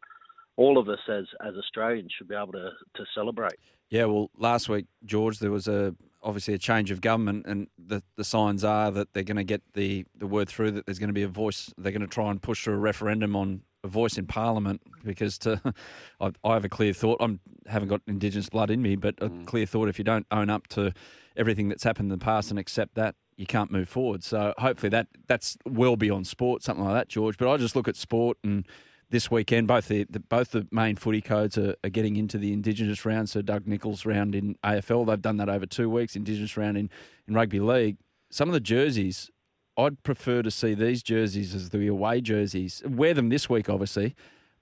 all 0.60 0.78
of 0.78 0.89
us 0.89 1.00
as 1.08 1.25
as 1.46 1.56
Australians 1.56 2.12
should 2.16 2.28
be 2.28 2.36
able 2.36 2.51
to 2.51 2.72
to 2.96 3.06
celebrate. 3.16 3.60
Yeah, 3.89 4.06
well, 4.06 4.30
last 4.38 4.70
week, 4.70 4.86
George, 5.06 5.39
there 5.39 5.51
was 5.51 5.68
a 5.68 5.96
obviously 6.22 6.54
a 6.54 6.58
change 6.58 6.92
of 6.92 7.00
government, 7.00 7.46
and 7.48 7.68
the, 7.78 8.04
the 8.18 8.25
signs 8.25 8.63
are 8.63 8.92
that 8.92 9.13
they're 9.13 9.24
going 9.24 9.38
to 9.38 9.44
get 9.44 9.62
the, 9.74 10.06
the 10.16 10.28
word 10.28 10.50
through 10.50 10.72
that 10.72 10.86
there's 10.86 11.00
going 11.00 11.08
to 11.10 11.13
be 11.13 11.24
a 11.24 11.30
voice. 11.30 11.74
They're 11.78 11.94
going 11.94 12.01
to 12.01 12.08
try 12.08 12.30
and 12.30 12.42
push 12.42 12.63
through 12.63 12.75
a 12.75 12.78
referendum 12.78 13.36
on 13.36 13.62
a 13.86 13.88
voice 13.88 14.18
in 14.18 14.28
Parliament 14.28 14.82
because 15.06 15.38
to 15.39 15.62
I, 16.20 16.32
I 16.44 16.54
have 16.54 16.66
a 16.66 16.70
clear 16.70 16.94
thought. 16.94 17.18
I'm 17.22 17.39
haven't 17.66 17.88
got 17.88 18.01
Indigenous 18.06 18.50
blood 18.50 18.70
in 18.70 18.82
me, 18.82 18.98
but 18.98 19.16
a 19.22 19.30
mm. 19.30 19.46
clear 19.46 19.66
thought. 19.66 19.88
If 19.88 19.98
you 19.98 20.04
don't 20.04 20.28
own 20.30 20.50
up 20.50 20.68
to 20.70 20.94
everything 21.38 21.70
that's 21.70 21.84
happened 21.84 22.12
in 22.12 22.20
the 22.20 22.24
past 22.24 22.50
and 22.50 22.60
accept 22.60 22.96
that, 22.96 23.16
you 23.38 23.46
can't 23.46 23.72
move 23.72 23.88
forward. 23.88 24.25
So 24.25 24.54
hopefully 24.58 24.89
that 24.89 25.08
that's 25.28 25.58
well 25.66 25.96
beyond 25.96 26.28
sport, 26.28 26.63
something 26.63 26.84
like 26.84 26.96
that, 26.96 27.08
George. 27.08 27.38
But 27.38 27.50
I 27.50 27.56
just 27.56 27.78
look 27.78 27.88
at 27.88 27.96
sport 27.96 28.38
and 28.44 28.68
this 29.10 29.32
weekend, 29.32 29.68
both 29.68 29.88
the, 29.88 30.06
the 30.10 30.20
both 30.20 30.51
the 30.51 30.68
main 30.72 30.96
footy 30.96 31.22
codes 31.22 31.58
are, 31.58 31.75
are, 31.84 31.89
getting 31.89 32.16
into 32.16 32.38
the 32.38 32.54
Indigenous 32.54 33.06
round. 33.06 33.30
So 33.30 33.42
Doug 33.42 33.68
Nicholls 33.68 34.06
round 34.06 34.36
in 34.36 34.56
AFL, 34.63 35.08
they've 35.08 35.22
done 35.22 35.38
that 35.38 35.50
over 35.50 35.66
two 35.66 35.89
weeks. 35.89 36.16
Indigenous 36.16 36.56
round 36.58 36.78
in, 36.78 36.89
in 37.28 37.34
rugby 37.34 37.60
league. 37.60 37.98
Some 38.30 38.50
of 38.50 38.54
the 38.54 38.60
jerseys, 38.60 39.32
I'd 39.78 40.04
prefer 40.04 40.44
to 40.44 40.51
see 40.51 40.75
these 40.75 41.01
jerseys 41.01 41.56
as 41.56 41.72
the 41.72 41.88
away 41.88 42.22
jerseys. 42.22 42.84
Wear 42.86 43.13
them 43.13 43.30
this 43.30 43.50
week, 43.50 43.70
obviously, 43.70 44.16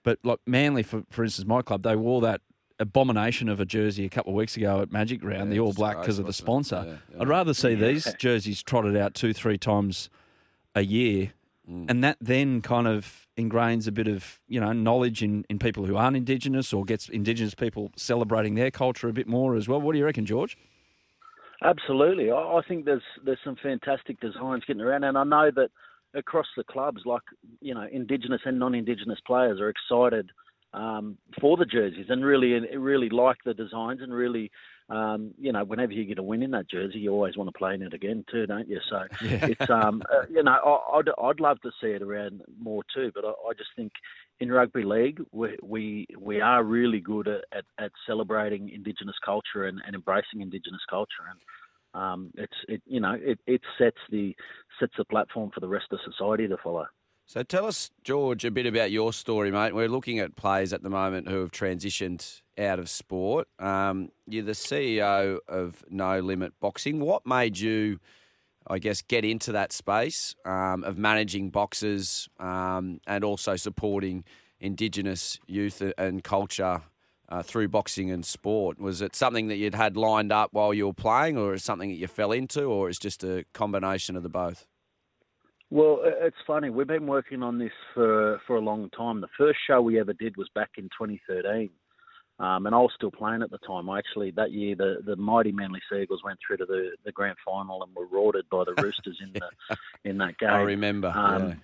but 0.03 0.19
like 0.23 0.39
Manly, 0.45 0.83
for 0.83 1.03
for 1.09 1.23
instance, 1.23 1.47
my 1.47 1.61
club, 1.61 1.83
they 1.83 1.95
wore 1.95 2.21
that 2.21 2.41
abomination 2.79 3.49
of 3.49 3.59
a 3.59 3.65
jersey 3.65 4.05
a 4.05 4.09
couple 4.09 4.31
of 4.31 4.35
weeks 4.35 4.55
ago 4.55 4.81
at 4.81 4.91
Magic 4.91 5.23
Round, 5.23 5.49
yeah, 5.49 5.55
the 5.55 5.59
All 5.59 5.73
Black, 5.73 5.99
because 5.99 6.19
of 6.19 6.25
the 6.25 6.33
sponsor. 6.33 6.83
Yeah, 6.85 7.15
yeah. 7.15 7.21
I'd 7.21 7.27
rather 7.27 7.53
see 7.53 7.75
these 7.75 8.13
jerseys 8.13 8.63
trotted 8.63 8.95
out 8.95 9.13
two, 9.13 9.33
three 9.33 9.57
times 9.57 10.09
a 10.75 10.81
year, 10.81 11.33
mm. 11.69 11.89
and 11.89 12.03
that 12.03 12.17
then 12.21 12.61
kind 12.61 12.87
of 12.87 13.26
ingrains 13.37 13.87
a 13.87 13.91
bit 13.91 14.07
of 14.07 14.39
you 14.47 14.59
know 14.59 14.73
knowledge 14.73 15.21
in, 15.23 15.45
in 15.49 15.59
people 15.59 15.85
who 15.85 15.95
aren't 15.95 16.17
Indigenous 16.17 16.73
or 16.73 16.83
gets 16.83 17.07
Indigenous 17.09 17.55
people 17.55 17.91
celebrating 17.95 18.55
their 18.55 18.71
culture 18.71 19.07
a 19.07 19.13
bit 19.13 19.27
more 19.27 19.55
as 19.55 19.67
well. 19.67 19.79
What 19.79 19.93
do 19.93 19.99
you 19.99 20.05
reckon, 20.05 20.25
George? 20.25 20.57
Absolutely, 21.63 22.31
I 22.31 22.61
think 22.67 22.85
there's 22.85 23.03
there's 23.23 23.39
some 23.43 23.55
fantastic 23.61 24.19
designs 24.19 24.63
getting 24.65 24.81
around, 24.81 25.03
and 25.03 25.17
I 25.17 25.23
know 25.23 25.51
that 25.55 25.69
across 26.13 26.47
the 26.55 26.63
clubs, 26.63 27.01
like 27.05 27.23
you 27.61 27.73
know, 27.73 27.87
Indigenous 27.91 28.41
and 28.45 28.59
non-Indigenous 28.59 29.19
players 29.25 29.59
are 29.59 29.69
excited 29.69 30.29
um, 30.73 31.17
for 31.39 31.57
the 31.57 31.65
jerseys 31.65 32.07
and 32.09 32.23
really 32.23 32.53
really 32.77 33.09
like 33.09 33.37
the 33.45 33.53
designs 33.53 34.01
and 34.01 34.13
really 34.13 34.51
um, 34.89 35.33
you 35.37 35.51
know 35.51 35.63
whenever 35.63 35.91
you 35.91 36.05
get 36.05 36.19
a 36.19 36.23
win 36.23 36.43
in 36.43 36.51
that 36.51 36.69
jersey 36.69 36.99
you 36.99 37.11
always 37.11 37.35
want 37.35 37.47
to 37.47 37.57
play 37.57 37.73
in 37.73 37.81
it 37.81 37.93
again 37.93 38.23
too 38.31 38.45
don't 38.45 38.69
you 38.69 38.79
so 38.89 39.03
yeah. 39.21 39.45
it's 39.47 39.69
um 39.69 40.01
uh, 40.13 40.25
you 40.29 40.41
know 40.43 40.51
I, 40.51 40.97
would 40.97 41.09
I'd 41.21 41.39
love 41.39 41.59
to 41.61 41.71
see 41.81 41.87
it 41.87 42.01
around 42.01 42.41
more 42.59 42.83
too 42.93 43.11
but 43.13 43.25
I, 43.25 43.29
I 43.29 43.53
just 43.57 43.69
think 43.75 43.91
in 44.39 44.51
rugby 44.51 44.83
league 44.83 45.21
we 45.31 45.57
we, 45.61 46.07
we 46.17 46.41
are 46.41 46.63
really 46.63 46.99
good 46.99 47.27
at, 47.27 47.43
at, 47.51 47.65
at 47.79 47.91
celebrating 48.05 48.69
indigenous 48.69 49.15
culture 49.23 49.65
and, 49.65 49.81
and 49.85 49.95
embracing 49.95 50.41
indigenous 50.41 50.81
culture 50.89 51.25
and 51.29 51.39
um, 51.93 52.31
it's 52.35 52.53
it 52.67 52.81
you 52.85 52.99
know 52.99 53.17
it, 53.19 53.39
it 53.47 53.61
sets 53.77 53.97
the 54.11 54.35
sets 54.79 54.93
the 54.97 55.05
platform 55.05 55.51
for 55.53 55.59
the 55.59 55.67
rest 55.67 55.87
of 55.91 55.99
society 56.05 56.47
to 56.47 56.57
follow. 56.63 56.85
So 57.29 57.43
tell 57.43 57.65
us, 57.65 57.91
George, 58.05 58.45
a 58.45 58.51
bit 58.51 58.65
about 58.65 58.89
your 58.89 59.11
story, 59.11 59.51
mate. 59.51 59.75
We're 59.75 59.89
looking 59.89 60.19
at 60.19 60.37
players 60.37 60.71
at 60.71 60.81
the 60.81 60.89
moment 60.89 61.27
who 61.27 61.41
have 61.41 61.51
transitioned 61.51 62.39
out 62.57 62.79
of 62.79 62.89
sport. 62.89 63.49
Um, 63.59 64.11
you're 64.25 64.45
the 64.45 64.53
CEO 64.53 65.39
of 65.45 65.83
No 65.89 66.21
Limit 66.21 66.53
Boxing. 66.61 67.01
What 67.01 67.25
made 67.25 67.59
you, 67.59 67.99
I 68.65 68.79
guess, 68.79 69.01
get 69.01 69.25
into 69.25 69.51
that 69.51 69.73
space 69.73 70.35
um, 70.45 70.85
of 70.85 70.97
managing 70.97 71.49
boxers 71.49 72.29
um, 72.39 73.01
and 73.05 73.25
also 73.25 73.57
supporting 73.57 74.23
Indigenous 74.61 75.37
youth 75.47 75.83
and 75.97 76.23
culture 76.23 76.81
uh, 77.27 77.43
through 77.43 77.67
boxing 77.67 78.09
and 78.09 78.25
sport? 78.25 78.79
Was 78.79 79.01
it 79.01 79.17
something 79.17 79.49
that 79.49 79.57
you'd 79.57 79.75
had 79.75 79.97
lined 79.97 80.31
up 80.31 80.53
while 80.53 80.73
you 80.73 80.87
were 80.87 80.93
playing, 80.93 81.37
or 81.37 81.55
is 81.55 81.63
something 81.65 81.89
that 81.89 81.97
you 81.97 82.07
fell 82.07 82.31
into, 82.31 82.63
or 82.63 82.87
is 82.87 82.97
just 82.97 83.21
a 83.25 83.43
combination 83.51 84.15
of 84.15 84.23
the 84.23 84.29
both? 84.29 84.65
Well, 85.69 85.99
it's 86.03 86.37
funny. 86.45 86.69
We've 86.69 86.87
been 86.87 87.07
working 87.07 87.43
on 87.43 87.57
this 87.57 87.71
for 87.93 88.39
for 88.47 88.55
a 88.55 88.61
long 88.61 88.89
time. 88.91 89.19
The 89.19 89.27
first 89.37 89.59
show 89.67 89.81
we 89.81 89.99
ever 89.99 90.13
did 90.13 90.37
was 90.37 90.49
back 90.55 90.71
in 90.77 90.85
2013, 90.85 91.69
um, 92.39 92.65
and 92.65 92.73
I 92.73 92.77
was 92.77 92.91
still 92.95 93.11
playing 93.11 93.41
at 93.41 93.51
the 93.51 93.57
time. 93.59 93.89
Actually, 93.89 94.31
that 94.31 94.51
year 94.51 94.75
the 94.75 94.99
the 95.05 95.17
mighty 95.17 95.51
Manly 95.51 95.81
Seagulls 95.91 96.23
went 96.23 96.39
through 96.45 96.57
to 96.57 96.65
the, 96.65 96.91
the 97.03 97.11
grand 97.11 97.35
final 97.43 97.83
and 97.83 97.93
were 97.93 98.07
rorted 98.07 98.45
by 98.49 98.63
the 98.63 98.81
Roosters 98.81 99.19
in 99.21 99.33
the 99.33 99.77
in 100.09 100.17
that 100.19 100.37
game. 100.37 100.49
I 100.49 100.61
remember. 100.61 101.09
Um, 101.09 101.61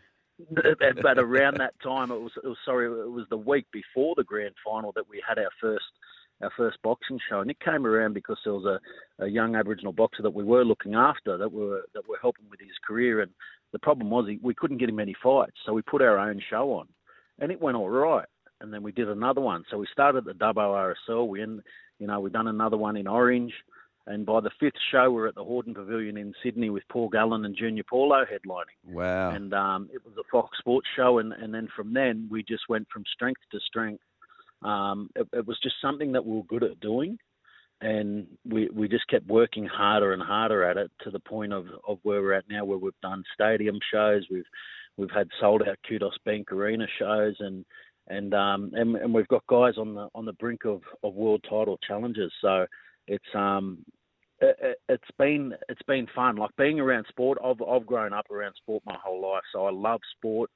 yeah. 0.52 0.92
but 1.02 1.18
around 1.18 1.58
that 1.60 1.80
time, 1.82 2.12
it 2.12 2.20
was, 2.20 2.32
it 2.44 2.48
was 2.48 2.58
sorry, 2.66 2.88
it 2.88 3.12
was 3.12 3.28
the 3.30 3.38
week 3.38 3.68
before 3.72 4.16
the 4.18 4.24
grand 4.24 4.56
final 4.66 4.92
that 4.94 5.08
we 5.08 5.22
had 5.26 5.40
our 5.40 5.52
first 5.62 5.86
our 6.42 6.52
first 6.58 6.78
boxing 6.84 7.20
show, 7.30 7.40
and 7.40 7.50
it 7.50 7.60
came 7.62 7.86
around 7.86 8.14
because 8.14 8.38
there 8.44 8.54
was 8.54 8.66
a, 8.66 9.24
a 9.24 9.28
young 9.28 9.56
Aboriginal 9.56 9.94
boxer 9.94 10.24
that 10.24 10.34
we 10.34 10.44
were 10.44 10.66
looking 10.66 10.94
after 10.96 11.38
that 11.38 11.52
were 11.52 11.84
that 11.94 12.08
were 12.08 12.18
helping 12.22 12.50
with 12.50 12.60
his 12.60 12.78
career, 12.86 13.22
and 13.22 13.32
the 13.74 13.80
problem 13.80 14.10
was 14.10 14.28
he, 14.28 14.40
we 14.42 14.54
couldn't 14.54 14.78
get 14.78 14.90
him 14.90 15.00
any 15.00 15.16
fights, 15.22 15.58
so 15.66 15.74
we 15.74 15.82
put 15.82 16.02
our 16.02 16.18
own 16.18 16.40
show 16.50 16.74
on, 16.74 16.88
and 17.40 17.52
it 17.52 17.62
went 17.62 17.76
all 17.76 17.90
right. 17.90 18.28
And 18.62 18.74
then 18.74 18.82
we 18.82 18.94
did 18.94 19.10
another 19.10 19.42
one. 19.42 19.66
So 19.70 19.78
we 19.78 19.88
started 19.92 20.24
the 20.24 20.32
Dubbo 20.32 20.94
RSL. 21.10 21.28
We, 21.28 21.42
in, 21.42 21.62
you 22.00 22.08
know, 22.08 22.22
we 22.22 22.30
done 22.30 22.48
another 22.48 22.78
one 22.78 22.96
in 22.96 23.08
Orange, 23.08 23.52
and 24.06 24.26
by 24.26 24.40
the 24.40 24.52
fifth 24.60 24.80
show, 24.92 25.12
we're 25.12 25.28
at 25.28 25.36
the 25.36 25.44
Hordern 25.44 25.74
Pavilion 25.74 26.18
in 26.18 26.34
Sydney 26.44 26.70
with 26.70 26.84
Paul 26.90 27.10
Gallen 27.10 27.46
and 27.46 27.58
Junior 27.58 27.84
Paulo 27.90 28.24
headlining. 28.24 28.94
Wow! 28.94 29.32
And 29.32 29.54
um, 29.54 29.90
it 29.94 30.02
was 30.06 30.14
a 30.18 30.24
Fox 30.32 30.58
Sports 30.60 30.88
show, 30.96 31.20
and, 31.20 31.34
and 31.34 31.54
then 31.54 31.68
from 31.76 31.94
then 31.94 32.28
we 32.32 32.44
just 32.44 32.64
went 32.70 32.88
from 32.92 33.04
strength 33.14 33.42
to 33.52 33.60
strength. 33.66 34.04
Um, 34.62 35.10
it, 35.16 35.28
it 35.34 35.48
was 35.48 35.60
just 35.62 35.76
something 35.82 36.12
that 36.14 36.26
we 36.26 36.36
were 36.36 36.44
good 36.44 36.64
at 36.64 36.80
doing, 36.80 37.18
and 37.84 38.28
we 38.46 38.70
we 38.74 38.88
just 38.88 39.08
kept 39.10 39.28
working 39.28 39.66
harder 39.66 40.14
and 40.14 40.22
harder 40.22 40.64
at 40.64 40.78
it 40.78 40.90
to 41.04 41.12
the 41.12 41.20
point 41.20 41.52
of, 41.52 41.66
of 41.88 42.00
where 42.04 42.22
we're 42.22 42.34
at 42.34 42.50
now, 42.50 42.64
where 42.64 42.78
we've 42.78 42.94
done 43.02 43.24
stadium 43.34 43.78
shows, 43.94 44.26
we've 44.32 44.46
we've 44.98 45.12
had 45.12 45.28
sold 45.40 45.64
out 45.68 45.78
Kudos 45.88 46.18
Bank 46.26 46.52
Arena 46.52 46.88
shows, 46.98 47.36
and 47.40 47.66
and 48.08 48.34
um 48.34 48.72
and, 48.74 48.96
and 48.96 49.14
we've 49.14 49.28
got 49.28 49.46
guys 49.48 49.74
on 49.78 49.96
the 49.96 50.08
on 50.16 50.26
the 50.26 50.34
brink 50.34 50.66
of, 50.66 50.82
of 51.04 51.14
world 51.14 51.44
title 51.44 51.78
challenges. 51.86 52.32
So 52.42 52.66
it's 53.08 53.36
um 53.36 53.84
it, 54.40 54.78
has 54.88 55.00
been 55.20 55.54
it's 55.68 55.82
been 55.86 56.08
fun. 56.16 56.38
Like 56.38 56.56
being 56.58 56.80
around 56.80 57.06
sport, 57.10 57.38
I've 57.44 57.62
I've 57.62 57.86
grown 57.86 58.14
up 58.14 58.32
around 58.32 58.56
sport 58.56 58.84
my 58.86 58.98
whole 59.04 59.22
life, 59.22 59.44
so 59.52 59.66
I 59.66 59.72
love 59.72 60.00
sport. 60.18 60.50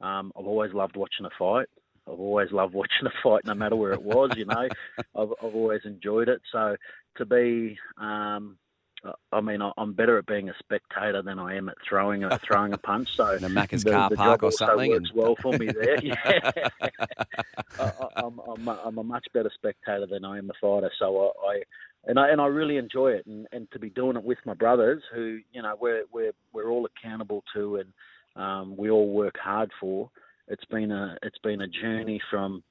Um, 0.00 0.30
I've 0.38 0.46
always 0.46 0.72
loved 0.72 0.96
watching 0.96 1.26
a 1.26 1.30
fight. 1.36 1.66
I've 2.10 2.20
always 2.20 2.50
loved 2.52 2.74
watching 2.74 3.06
a 3.06 3.12
fight, 3.22 3.44
no 3.44 3.54
matter 3.54 3.76
where 3.76 3.92
it 3.92 4.02
was. 4.02 4.30
You 4.36 4.46
know, 4.46 4.68
I've, 4.98 5.32
I've 5.42 5.54
always 5.54 5.82
enjoyed 5.84 6.28
it. 6.28 6.40
So 6.50 6.76
to 7.16 7.26
be, 7.26 7.78
um, 7.98 8.56
I 9.32 9.40
mean, 9.40 9.60
I'm 9.76 9.92
better 9.92 10.18
at 10.18 10.26
being 10.26 10.48
a 10.48 10.54
spectator 10.58 11.22
than 11.22 11.38
I 11.38 11.56
am 11.56 11.68
at 11.68 11.76
throwing 11.88 12.24
a 12.24 12.38
throwing 12.38 12.72
a 12.72 12.78
punch. 12.78 13.14
So 13.14 13.30
in 13.32 13.44
a 13.44 13.48
Macca's 13.48 13.84
the, 13.84 13.92
car 13.92 14.10
the 14.10 14.16
park 14.16 14.42
or 14.42 14.50
something 14.50 14.90
works 14.90 15.10
and... 15.10 15.18
well 15.18 15.36
for 15.40 15.52
me 15.52 15.66
there. 15.66 15.98
Yeah, 16.02 16.50
I, 17.78 18.22
am 18.24 18.40
I'm, 18.48 18.68
I'm, 18.68 18.78
I'm 18.84 18.98
a 18.98 19.04
much 19.04 19.26
better 19.32 19.50
spectator 19.54 20.06
than 20.06 20.24
I 20.24 20.38
am 20.38 20.50
a 20.50 20.54
fighter. 20.60 20.90
So 20.98 21.32
I, 21.44 21.50
I 21.50 21.62
and 22.06 22.18
I 22.18 22.30
and 22.30 22.40
I 22.40 22.46
really 22.46 22.76
enjoy 22.76 23.12
it, 23.12 23.26
and, 23.26 23.46
and 23.52 23.70
to 23.72 23.78
be 23.78 23.90
doing 23.90 24.16
it 24.16 24.24
with 24.24 24.38
my 24.44 24.54
brothers, 24.54 25.02
who 25.14 25.38
you 25.52 25.62
know 25.62 25.76
we're 25.80 26.04
we're 26.12 26.32
we're 26.52 26.70
all 26.70 26.86
accountable 26.86 27.44
to, 27.54 27.76
and 27.76 27.92
um, 28.42 28.76
we 28.76 28.90
all 28.90 29.10
work 29.10 29.36
hard 29.38 29.70
for 29.80 30.10
it's 30.48 30.64
been 30.66 30.90
a 30.90 31.16
it's 31.22 31.38
been 31.38 31.60
a 31.60 31.68
journey 31.68 32.20
from 32.30 32.62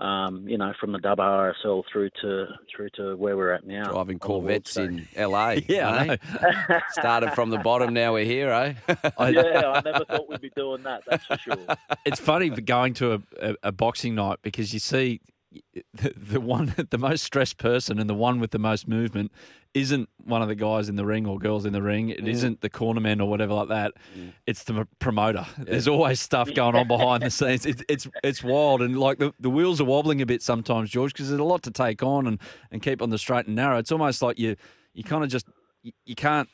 um, 0.00 0.46
you 0.46 0.58
know, 0.58 0.72
from 0.78 0.92
the 0.92 0.98
Dubbo 0.98 1.52
RSL 1.64 1.82
through 1.92 2.10
to 2.22 2.46
through 2.74 2.88
to 2.96 3.16
where 3.16 3.36
we're 3.36 3.52
at 3.52 3.66
now. 3.66 3.90
Driving 3.90 4.20
Corvettes 4.20 4.76
in 4.76 5.08
LA. 5.16 5.56
yeah, 5.68 6.16
eh? 6.40 6.78
Started 6.90 7.32
from 7.32 7.50
the 7.50 7.58
bottom, 7.58 7.94
now 7.94 8.12
we're 8.12 8.24
here, 8.24 8.50
eh? 8.50 8.74
yeah, 8.88 9.72
I 9.74 9.82
never 9.84 10.04
thought 10.04 10.28
we'd 10.28 10.40
be 10.40 10.52
doing 10.54 10.84
that. 10.84 11.02
That's 11.08 11.26
for 11.26 11.38
sure. 11.38 11.56
It's 12.04 12.20
funny 12.20 12.50
going 12.50 12.94
to 12.94 13.14
a, 13.14 13.20
a, 13.40 13.54
a 13.64 13.72
boxing 13.72 14.14
night 14.14 14.38
because 14.42 14.72
you 14.72 14.78
see 14.78 15.20
the, 15.94 16.12
the 16.16 16.40
one, 16.40 16.74
the 16.90 16.98
most 16.98 17.24
stressed 17.24 17.58
person 17.58 17.98
and 17.98 18.08
the 18.08 18.14
one 18.14 18.40
with 18.40 18.50
the 18.50 18.58
most 18.58 18.86
movement 18.86 19.32
isn't 19.74 20.08
one 20.24 20.42
of 20.42 20.48
the 20.48 20.54
guys 20.54 20.88
in 20.88 20.96
the 20.96 21.04
ring 21.04 21.26
or 21.26 21.38
girls 21.38 21.64
in 21.64 21.72
the 21.72 21.82
ring. 21.82 22.08
It 22.10 22.24
mm. 22.24 22.42
not 22.42 22.60
the 22.60 22.70
cornerman 22.70 23.20
or 23.20 23.26
whatever 23.26 23.54
like 23.54 23.68
that. 23.68 23.92
Mm. 24.16 24.32
It's 24.46 24.64
the 24.64 24.86
promoter. 24.98 25.46
Yeah. 25.58 25.64
There's 25.64 25.88
always 25.88 26.20
stuff 26.20 26.52
going 26.54 26.74
on 26.74 26.88
behind 26.88 27.22
the 27.22 27.30
scenes. 27.30 27.66
It's 27.66 27.82
it's 27.88 28.08
it's 28.22 28.42
wild 28.42 28.82
and 28.82 28.98
like 28.98 29.18
the, 29.18 29.32
the 29.38 29.50
wheels 29.50 29.80
are 29.80 29.84
wobbling 29.84 30.20
a 30.22 30.26
bit 30.26 30.42
sometimes, 30.42 30.90
George, 30.90 31.12
because 31.12 31.28
there's 31.28 31.40
a 31.40 31.44
lot 31.44 31.62
to 31.64 31.70
take 31.70 32.02
on 32.02 32.26
and, 32.26 32.40
and 32.70 32.82
keep 32.82 33.02
on 33.02 33.10
the 33.10 33.18
straight 33.18 33.46
and 33.46 33.56
narrow. 33.56 33.78
It's 33.78 33.92
almost 33.92 34.22
like 34.22 34.38
you 34.38 34.56
you 34.94 35.04
kind 35.04 35.22
of 35.22 35.30
just 35.30 35.46
you, 35.82 35.92
you 36.04 36.14
can't 36.14 36.48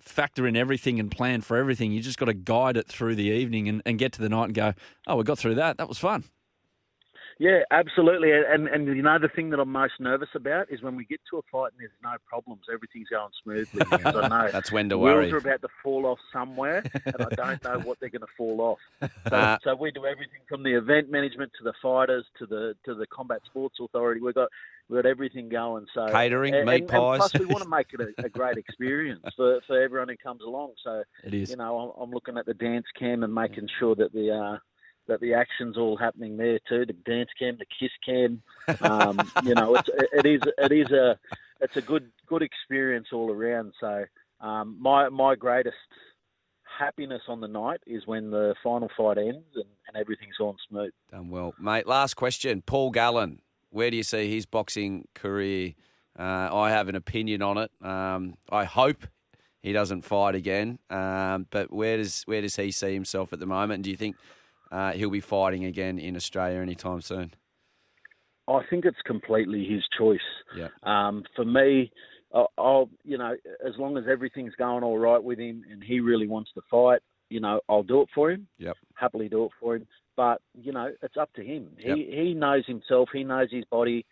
factor 0.00 0.46
in 0.46 0.56
everything 0.56 0.98
and 0.98 1.10
plan 1.10 1.40
for 1.40 1.56
everything. 1.56 1.92
You 1.92 2.00
just 2.00 2.18
got 2.18 2.26
to 2.26 2.34
guide 2.34 2.76
it 2.76 2.88
through 2.88 3.14
the 3.14 3.24
evening 3.24 3.68
and, 3.68 3.82
and 3.86 3.98
get 3.98 4.12
to 4.14 4.20
the 4.20 4.28
night 4.28 4.46
and 4.46 4.54
go, 4.54 4.74
oh, 5.06 5.16
we 5.16 5.24
got 5.24 5.38
through 5.38 5.54
that. 5.56 5.78
That 5.78 5.88
was 5.88 5.98
fun. 5.98 6.24
Yeah, 7.42 7.64
absolutely. 7.72 8.30
And 8.30 8.68
and 8.68 8.86
you 8.86 9.02
know 9.02 9.18
the 9.18 9.26
thing 9.26 9.50
that 9.50 9.58
I'm 9.58 9.72
most 9.72 9.94
nervous 9.98 10.28
about 10.36 10.70
is 10.70 10.80
when 10.80 10.94
we 10.94 11.04
get 11.04 11.18
to 11.30 11.38
a 11.38 11.42
fight 11.50 11.72
and 11.72 11.80
there's 11.80 11.90
no 12.00 12.14
problems, 12.24 12.66
everything's 12.72 13.08
going 13.08 13.32
smoothly. 13.42 13.82
I 13.90 14.28
know 14.28 14.48
that's 14.52 14.70
when 14.70 14.88
to 14.90 14.96
worry. 14.96 15.26
Wheels 15.26 15.32
are 15.32 15.48
about 15.48 15.60
to 15.62 15.68
fall 15.82 16.06
off 16.06 16.20
somewhere, 16.32 16.84
and 17.04 17.16
I 17.18 17.34
don't 17.34 17.64
know 17.64 17.80
what 17.80 17.98
they're 17.98 18.10
going 18.10 18.20
to 18.20 18.32
fall 18.36 18.60
off. 18.60 18.78
So, 19.28 19.36
uh, 19.36 19.56
so, 19.62 19.74
we 19.76 19.90
do 19.92 20.04
everything 20.04 20.40
from 20.48 20.62
the 20.62 20.76
event 20.76 21.10
management 21.10 21.52
to 21.58 21.64
the 21.64 21.72
fighters 21.80 22.24
to 22.38 22.46
the 22.46 22.74
to 22.84 22.94
the 22.94 23.06
combat 23.06 23.40
sports 23.46 23.76
authority. 23.80 24.20
We've 24.20 24.34
got 24.34 24.48
we've 24.88 25.02
got 25.02 25.08
everything 25.08 25.48
going. 25.48 25.86
So 25.94 26.08
catering, 26.08 26.54
and, 26.54 26.66
meat 26.66 26.82
and, 26.82 26.88
pies. 26.88 27.20
And 27.22 27.30
plus, 27.30 27.40
we 27.40 27.46
want 27.46 27.62
to 27.62 27.68
make 27.68 27.88
it 27.92 28.00
a, 28.00 28.26
a 28.26 28.28
great 28.28 28.56
experience 28.64 29.22
for, 29.36 29.60
for 29.66 29.80
everyone 29.80 30.08
who 30.08 30.16
comes 30.16 30.42
along. 30.42 30.72
So 30.82 31.02
it 31.24 31.34
is. 31.34 31.50
You 31.50 31.56
know, 31.56 31.94
I'm, 31.96 32.02
I'm 32.02 32.10
looking 32.10 32.36
at 32.36 32.46
the 32.46 32.54
dance 32.54 32.86
cam 32.98 33.22
and 33.22 33.34
making 33.34 33.68
sure 33.78 33.94
that 33.94 34.12
the 34.12 34.30
uh, 34.30 34.58
that 35.08 35.20
the 35.20 35.34
action's 35.34 35.76
all 35.76 35.96
happening 35.96 36.36
there 36.36 36.58
too. 36.68 36.86
The 36.86 36.92
dance 36.92 37.30
cam, 37.38 37.58
the 37.58 37.66
kiss 37.66 37.90
cam. 38.04 38.42
Um, 38.80 39.20
you 39.44 39.54
know, 39.54 39.74
it's, 39.74 39.88
it 40.12 40.26
is 40.26 40.40
it 40.58 40.72
is 40.72 40.90
a 40.90 41.18
it's 41.60 41.76
a 41.76 41.82
good 41.82 42.10
good 42.26 42.42
experience 42.42 43.08
all 43.12 43.30
around. 43.30 43.72
So 43.80 44.04
um, 44.40 44.76
my 44.80 45.08
my 45.08 45.34
greatest 45.34 45.76
happiness 46.78 47.22
on 47.28 47.40
the 47.40 47.48
night 47.48 47.80
is 47.86 48.06
when 48.06 48.30
the 48.30 48.54
final 48.62 48.88
fight 48.96 49.18
ends 49.18 49.46
and, 49.54 49.64
and 49.88 49.96
everything's 49.96 50.36
gone 50.36 50.56
smooth. 50.68 50.92
Done 51.10 51.28
well, 51.28 51.54
mate. 51.58 51.86
Last 51.86 52.14
question, 52.14 52.62
Paul 52.62 52.90
Gallen. 52.90 53.40
Where 53.70 53.90
do 53.90 53.96
you 53.96 54.02
see 54.02 54.32
his 54.32 54.46
boxing 54.46 55.08
career? 55.14 55.74
Uh, 56.18 56.48
I 56.52 56.70
have 56.70 56.88
an 56.88 56.94
opinion 56.94 57.40
on 57.40 57.56
it. 57.56 57.70
Um, 57.80 58.34
I 58.50 58.64
hope 58.64 59.06
he 59.62 59.72
doesn't 59.72 60.02
fight 60.02 60.34
again. 60.34 60.78
Um, 60.90 61.46
but 61.50 61.72
where 61.72 61.96
does 61.96 62.22
where 62.24 62.42
does 62.42 62.56
he 62.56 62.70
see 62.70 62.92
himself 62.92 63.32
at 63.32 63.38
the 63.38 63.46
moment? 63.46 63.74
And 63.74 63.84
do 63.84 63.90
you 63.90 63.96
think 63.96 64.16
uh, 64.72 64.92
he'll 64.92 65.10
be 65.10 65.20
fighting 65.20 65.64
again 65.64 65.98
in 65.98 66.16
Australia 66.16 66.60
anytime 66.60 67.00
soon? 67.02 67.32
I 68.48 68.60
think 68.68 68.84
it's 68.84 69.00
completely 69.06 69.64
his 69.64 69.82
choice. 69.96 70.18
Yeah. 70.56 70.68
Um, 70.82 71.22
for 71.36 71.44
me, 71.44 71.92
I'll, 72.34 72.50
I'll, 72.58 72.90
you 73.04 73.18
know, 73.18 73.36
as 73.64 73.74
long 73.78 73.96
as 73.96 74.04
everything's 74.10 74.54
going 74.56 74.82
all 74.82 74.98
right 74.98 75.22
with 75.22 75.38
him 75.38 75.62
and 75.70 75.84
he 75.84 76.00
really 76.00 76.26
wants 76.26 76.50
to 76.54 76.62
fight, 76.70 77.00
you 77.28 77.40
know, 77.40 77.60
I'll 77.68 77.82
do 77.82 78.00
it 78.02 78.08
for 78.14 78.30
him. 78.30 78.48
Yep. 78.58 78.76
Happily 78.94 79.28
do 79.28 79.44
it 79.44 79.52
for 79.60 79.76
him. 79.76 79.86
But 80.16 80.40
you 80.54 80.72
know, 80.72 80.90
it's 81.02 81.16
up 81.16 81.32
to 81.34 81.42
him. 81.42 81.68
Yep. 81.78 81.96
He 81.96 82.10
he 82.14 82.34
knows 82.34 82.66
himself. 82.66 83.08
He 83.12 83.24
knows 83.24 83.48
his 83.50 83.64
body. 83.70 84.04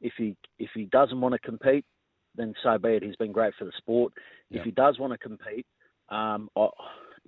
If 0.00 0.12
he 0.16 0.36
if 0.58 0.70
he 0.74 0.84
doesn't 0.84 1.20
want 1.20 1.32
to 1.32 1.38
compete, 1.40 1.84
then 2.36 2.54
so 2.62 2.78
be 2.78 2.90
it. 2.90 3.02
He's 3.02 3.16
been 3.16 3.32
great 3.32 3.54
for 3.58 3.64
the 3.64 3.72
sport. 3.76 4.12
Yep. 4.50 4.60
If 4.60 4.64
he 4.64 4.70
does 4.70 4.98
want 5.00 5.12
to 5.12 5.18
compete, 5.18 5.66
um, 6.10 6.48
I, 6.56 6.68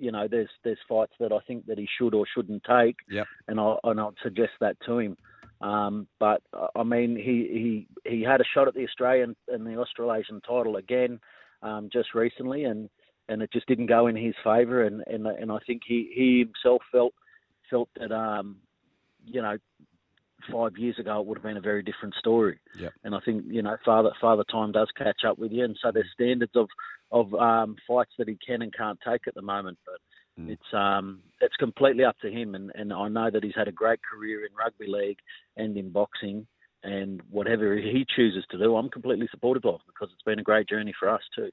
you 0.01 0.11
know, 0.11 0.27
there's 0.29 0.49
there's 0.65 0.79
fights 0.89 1.13
that 1.21 1.33
I 1.33 1.39
think 1.47 1.67
that 1.67 1.79
he 1.79 1.87
should 1.99 2.15
or 2.15 2.25
shouldn't 2.35 2.65
take, 2.65 2.97
Yep. 3.11 3.27
and 3.49 3.61
I 3.61 3.77
and 3.85 4.01
I'd 4.01 4.15
suggest 4.23 4.53
that 4.61 4.77
to 4.87 4.99
him. 4.99 5.17
Um, 5.61 6.07
but 6.19 6.43
I 6.75 6.83
mean, 6.83 7.17
he, 7.17 7.87
he 8.05 8.11
he 8.11 8.23
had 8.23 8.41
a 8.41 8.45
shot 8.55 8.67
at 8.67 8.75
the 8.75 8.85
Australian 8.85 9.37
and 9.49 9.67
the 9.67 9.77
Australasian 9.77 10.41
title 10.41 10.77
again 10.77 11.21
um, 11.63 11.91
just 11.93 12.15
recently, 12.15 12.65
and, 12.65 12.89
and 13.29 13.43
it 13.43 13.53
just 13.53 13.67
didn't 13.67 13.87
go 13.87 14.07
in 14.07 14.17
his 14.17 14.35
favour. 14.43 14.85
And, 14.85 15.05
and 15.07 15.27
and 15.27 15.53
I 15.53 15.59
think 15.67 15.83
he, 15.87 16.11
he 16.15 16.39
himself 16.39 16.83
felt 16.91 17.13
felt 17.69 17.91
that 17.99 18.11
um, 18.11 18.57
you 19.27 19.43
know 19.43 19.59
five 20.53 20.77
years 20.77 20.99
ago 20.99 21.21
it 21.21 21.27
would 21.27 21.39
have 21.39 21.43
been 21.43 21.57
a 21.57 21.63
very 21.63 21.83
different 21.83 22.15
story. 22.15 22.59
Yep. 22.79 22.93
And 23.05 23.15
I 23.15 23.21
think 23.21 23.45
you 23.49 23.63
know 23.63 23.77
father 23.85 24.11
father 24.21 24.45
time 24.51 24.73
does 24.73 24.89
catch 24.97 25.25
up 25.27 25.39
with 25.39 25.53
you, 25.53 25.65
and 25.65 25.77
so 25.83 25.91
there's 25.93 26.11
standards 26.13 26.53
of 26.55 26.69
of 27.11 27.35
um, 27.35 27.77
fights 27.87 28.13
that 28.19 28.29
he 28.29 28.39
can 28.45 28.63
and 28.63 28.75
can't 28.75 28.99
take 29.07 29.23
at 29.27 29.35
the 29.35 29.43
moment, 29.43 29.79
but. 29.85 29.97
Mm. 30.39 30.51
It's 30.51 30.73
um 30.73 31.23
it's 31.41 31.57
completely 31.57 32.05
up 32.05 32.17
to 32.23 32.31
him, 32.31 32.55
and, 32.55 32.71
and 32.77 32.93
I 32.93 33.09
know 33.09 33.31
that 33.33 33.43
he's 33.43 33.57
had 33.57 33.67
a 33.67 33.73
great 33.73 33.99
career 34.01 34.47
in 34.47 34.55
rugby 34.55 34.87
league 34.87 35.19
and 35.57 35.77
in 35.77 35.91
boxing, 35.91 36.47
and 36.83 37.21
whatever 37.31 37.77
he 37.77 38.07
chooses 38.17 38.45
to 38.51 38.59
do, 38.59 38.77
I'm 38.77 38.89
completely 38.89 39.29
supportive 39.31 39.65
of 39.65 39.81
because 39.87 40.09
it's 40.13 40.23
been 40.23 40.39
a 40.39 40.43
great 40.43 40.69
journey 40.69 40.95
for 40.99 41.09
us 41.09 41.23
too. 41.35 41.51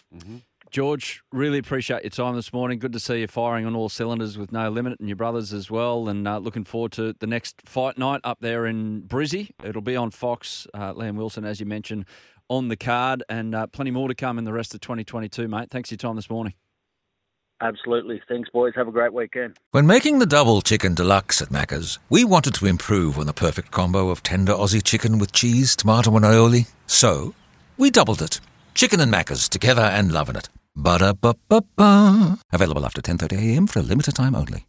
George, 0.69 1.21
really 1.31 1.59
appreciate 1.59 2.03
your 2.03 2.09
time 2.09 2.35
this 2.35 2.51
morning. 2.51 2.79
Good 2.79 2.93
to 2.93 2.99
see 2.99 3.21
you 3.21 3.27
firing 3.27 3.65
on 3.65 3.75
all 3.75 3.89
cylinders 3.89 4.37
with 4.37 4.51
no 4.51 4.69
limit 4.69 4.99
and 4.99 5.07
your 5.07 5.15
brothers 5.15 5.53
as 5.53 5.71
well. 5.71 6.09
And 6.09 6.27
uh, 6.27 6.39
looking 6.39 6.65
forward 6.65 6.91
to 6.93 7.13
the 7.19 7.27
next 7.27 7.61
fight 7.65 7.97
night 7.97 8.21
up 8.23 8.39
there 8.41 8.65
in 8.65 9.03
Brizzy. 9.03 9.51
It'll 9.63 9.81
be 9.81 9.95
on 9.95 10.11
Fox. 10.11 10.67
Uh, 10.73 10.93
Liam 10.93 11.15
Wilson, 11.15 11.45
as 11.45 11.59
you 11.59 11.65
mentioned, 11.65 12.05
on 12.49 12.67
the 12.67 12.77
card, 12.77 13.23
and 13.29 13.53
uh, 13.55 13.67
plenty 13.67 13.91
more 13.91 14.07
to 14.07 14.15
come 14.15 14.37
in 14.37 14.45
the 14.45 14.53
rest 14.53 14.73
of 14.73 14.81
2022, 14.81 15.47
mate. 15.47 15.69
Thanks 15.69 15.89
for 15.89 15.93
your 15.93 15.97
time 15.97 16.15
this 16.15 16.29
morning. 16.29 16.53
Absolutely. 17.61 18.21
Thanks, 18.27 18.49
boys. 18.49 18.73
Have 18.75 18.87
a 18.87 18.91
great 18.91 19.13
weekend. 19.13 19.57
When 19.71 19.87
making 19.87 20.19
the 20.19 20.25
double 20.25 20.61
chicken 20.61 20.93
deluxe 20.93 21.41
at 21.41 21.49
Macca's, 21.49 21.99
we 22.09 22.23
wanted 22.23 22.53
to 22.55 22.65
improve 22.67 23.17
on 23.17 23.25
the 23.25 23.33
perfect 23.33 23.71
combo 23.71 24.09
of 24.09 24.21
tender 24.23 24.53
Aussie 24.53 24.83
chicken 24.83 25.17
with 25.17 25.31
cheese, 25.31 25.75
tomato, 25.75 26.15
and 26.15 26.25
aioli. 26.25 26.69
So, 26.85 27.33
we 27.77 27.89
doubled 27.89 28.21
it. 28.21 28.39
Chicken 28.75 28.99
and 28.99 29.11
Macca's 29.11 29.49
together 29.49 29.81
and 29.81 30.11
loving 30.11 30.35
it. 30.35 30.49
Ba-da-ba-ba-ba. 30.75 32.37
Available 32.53 32.85
after 32.85 33.01
10.30am 33.01 33.67
for 33.67 33.79
a 33.79 33.83
limited 33.83 34.15
time 34.15 34.35
only. 34.35 34.65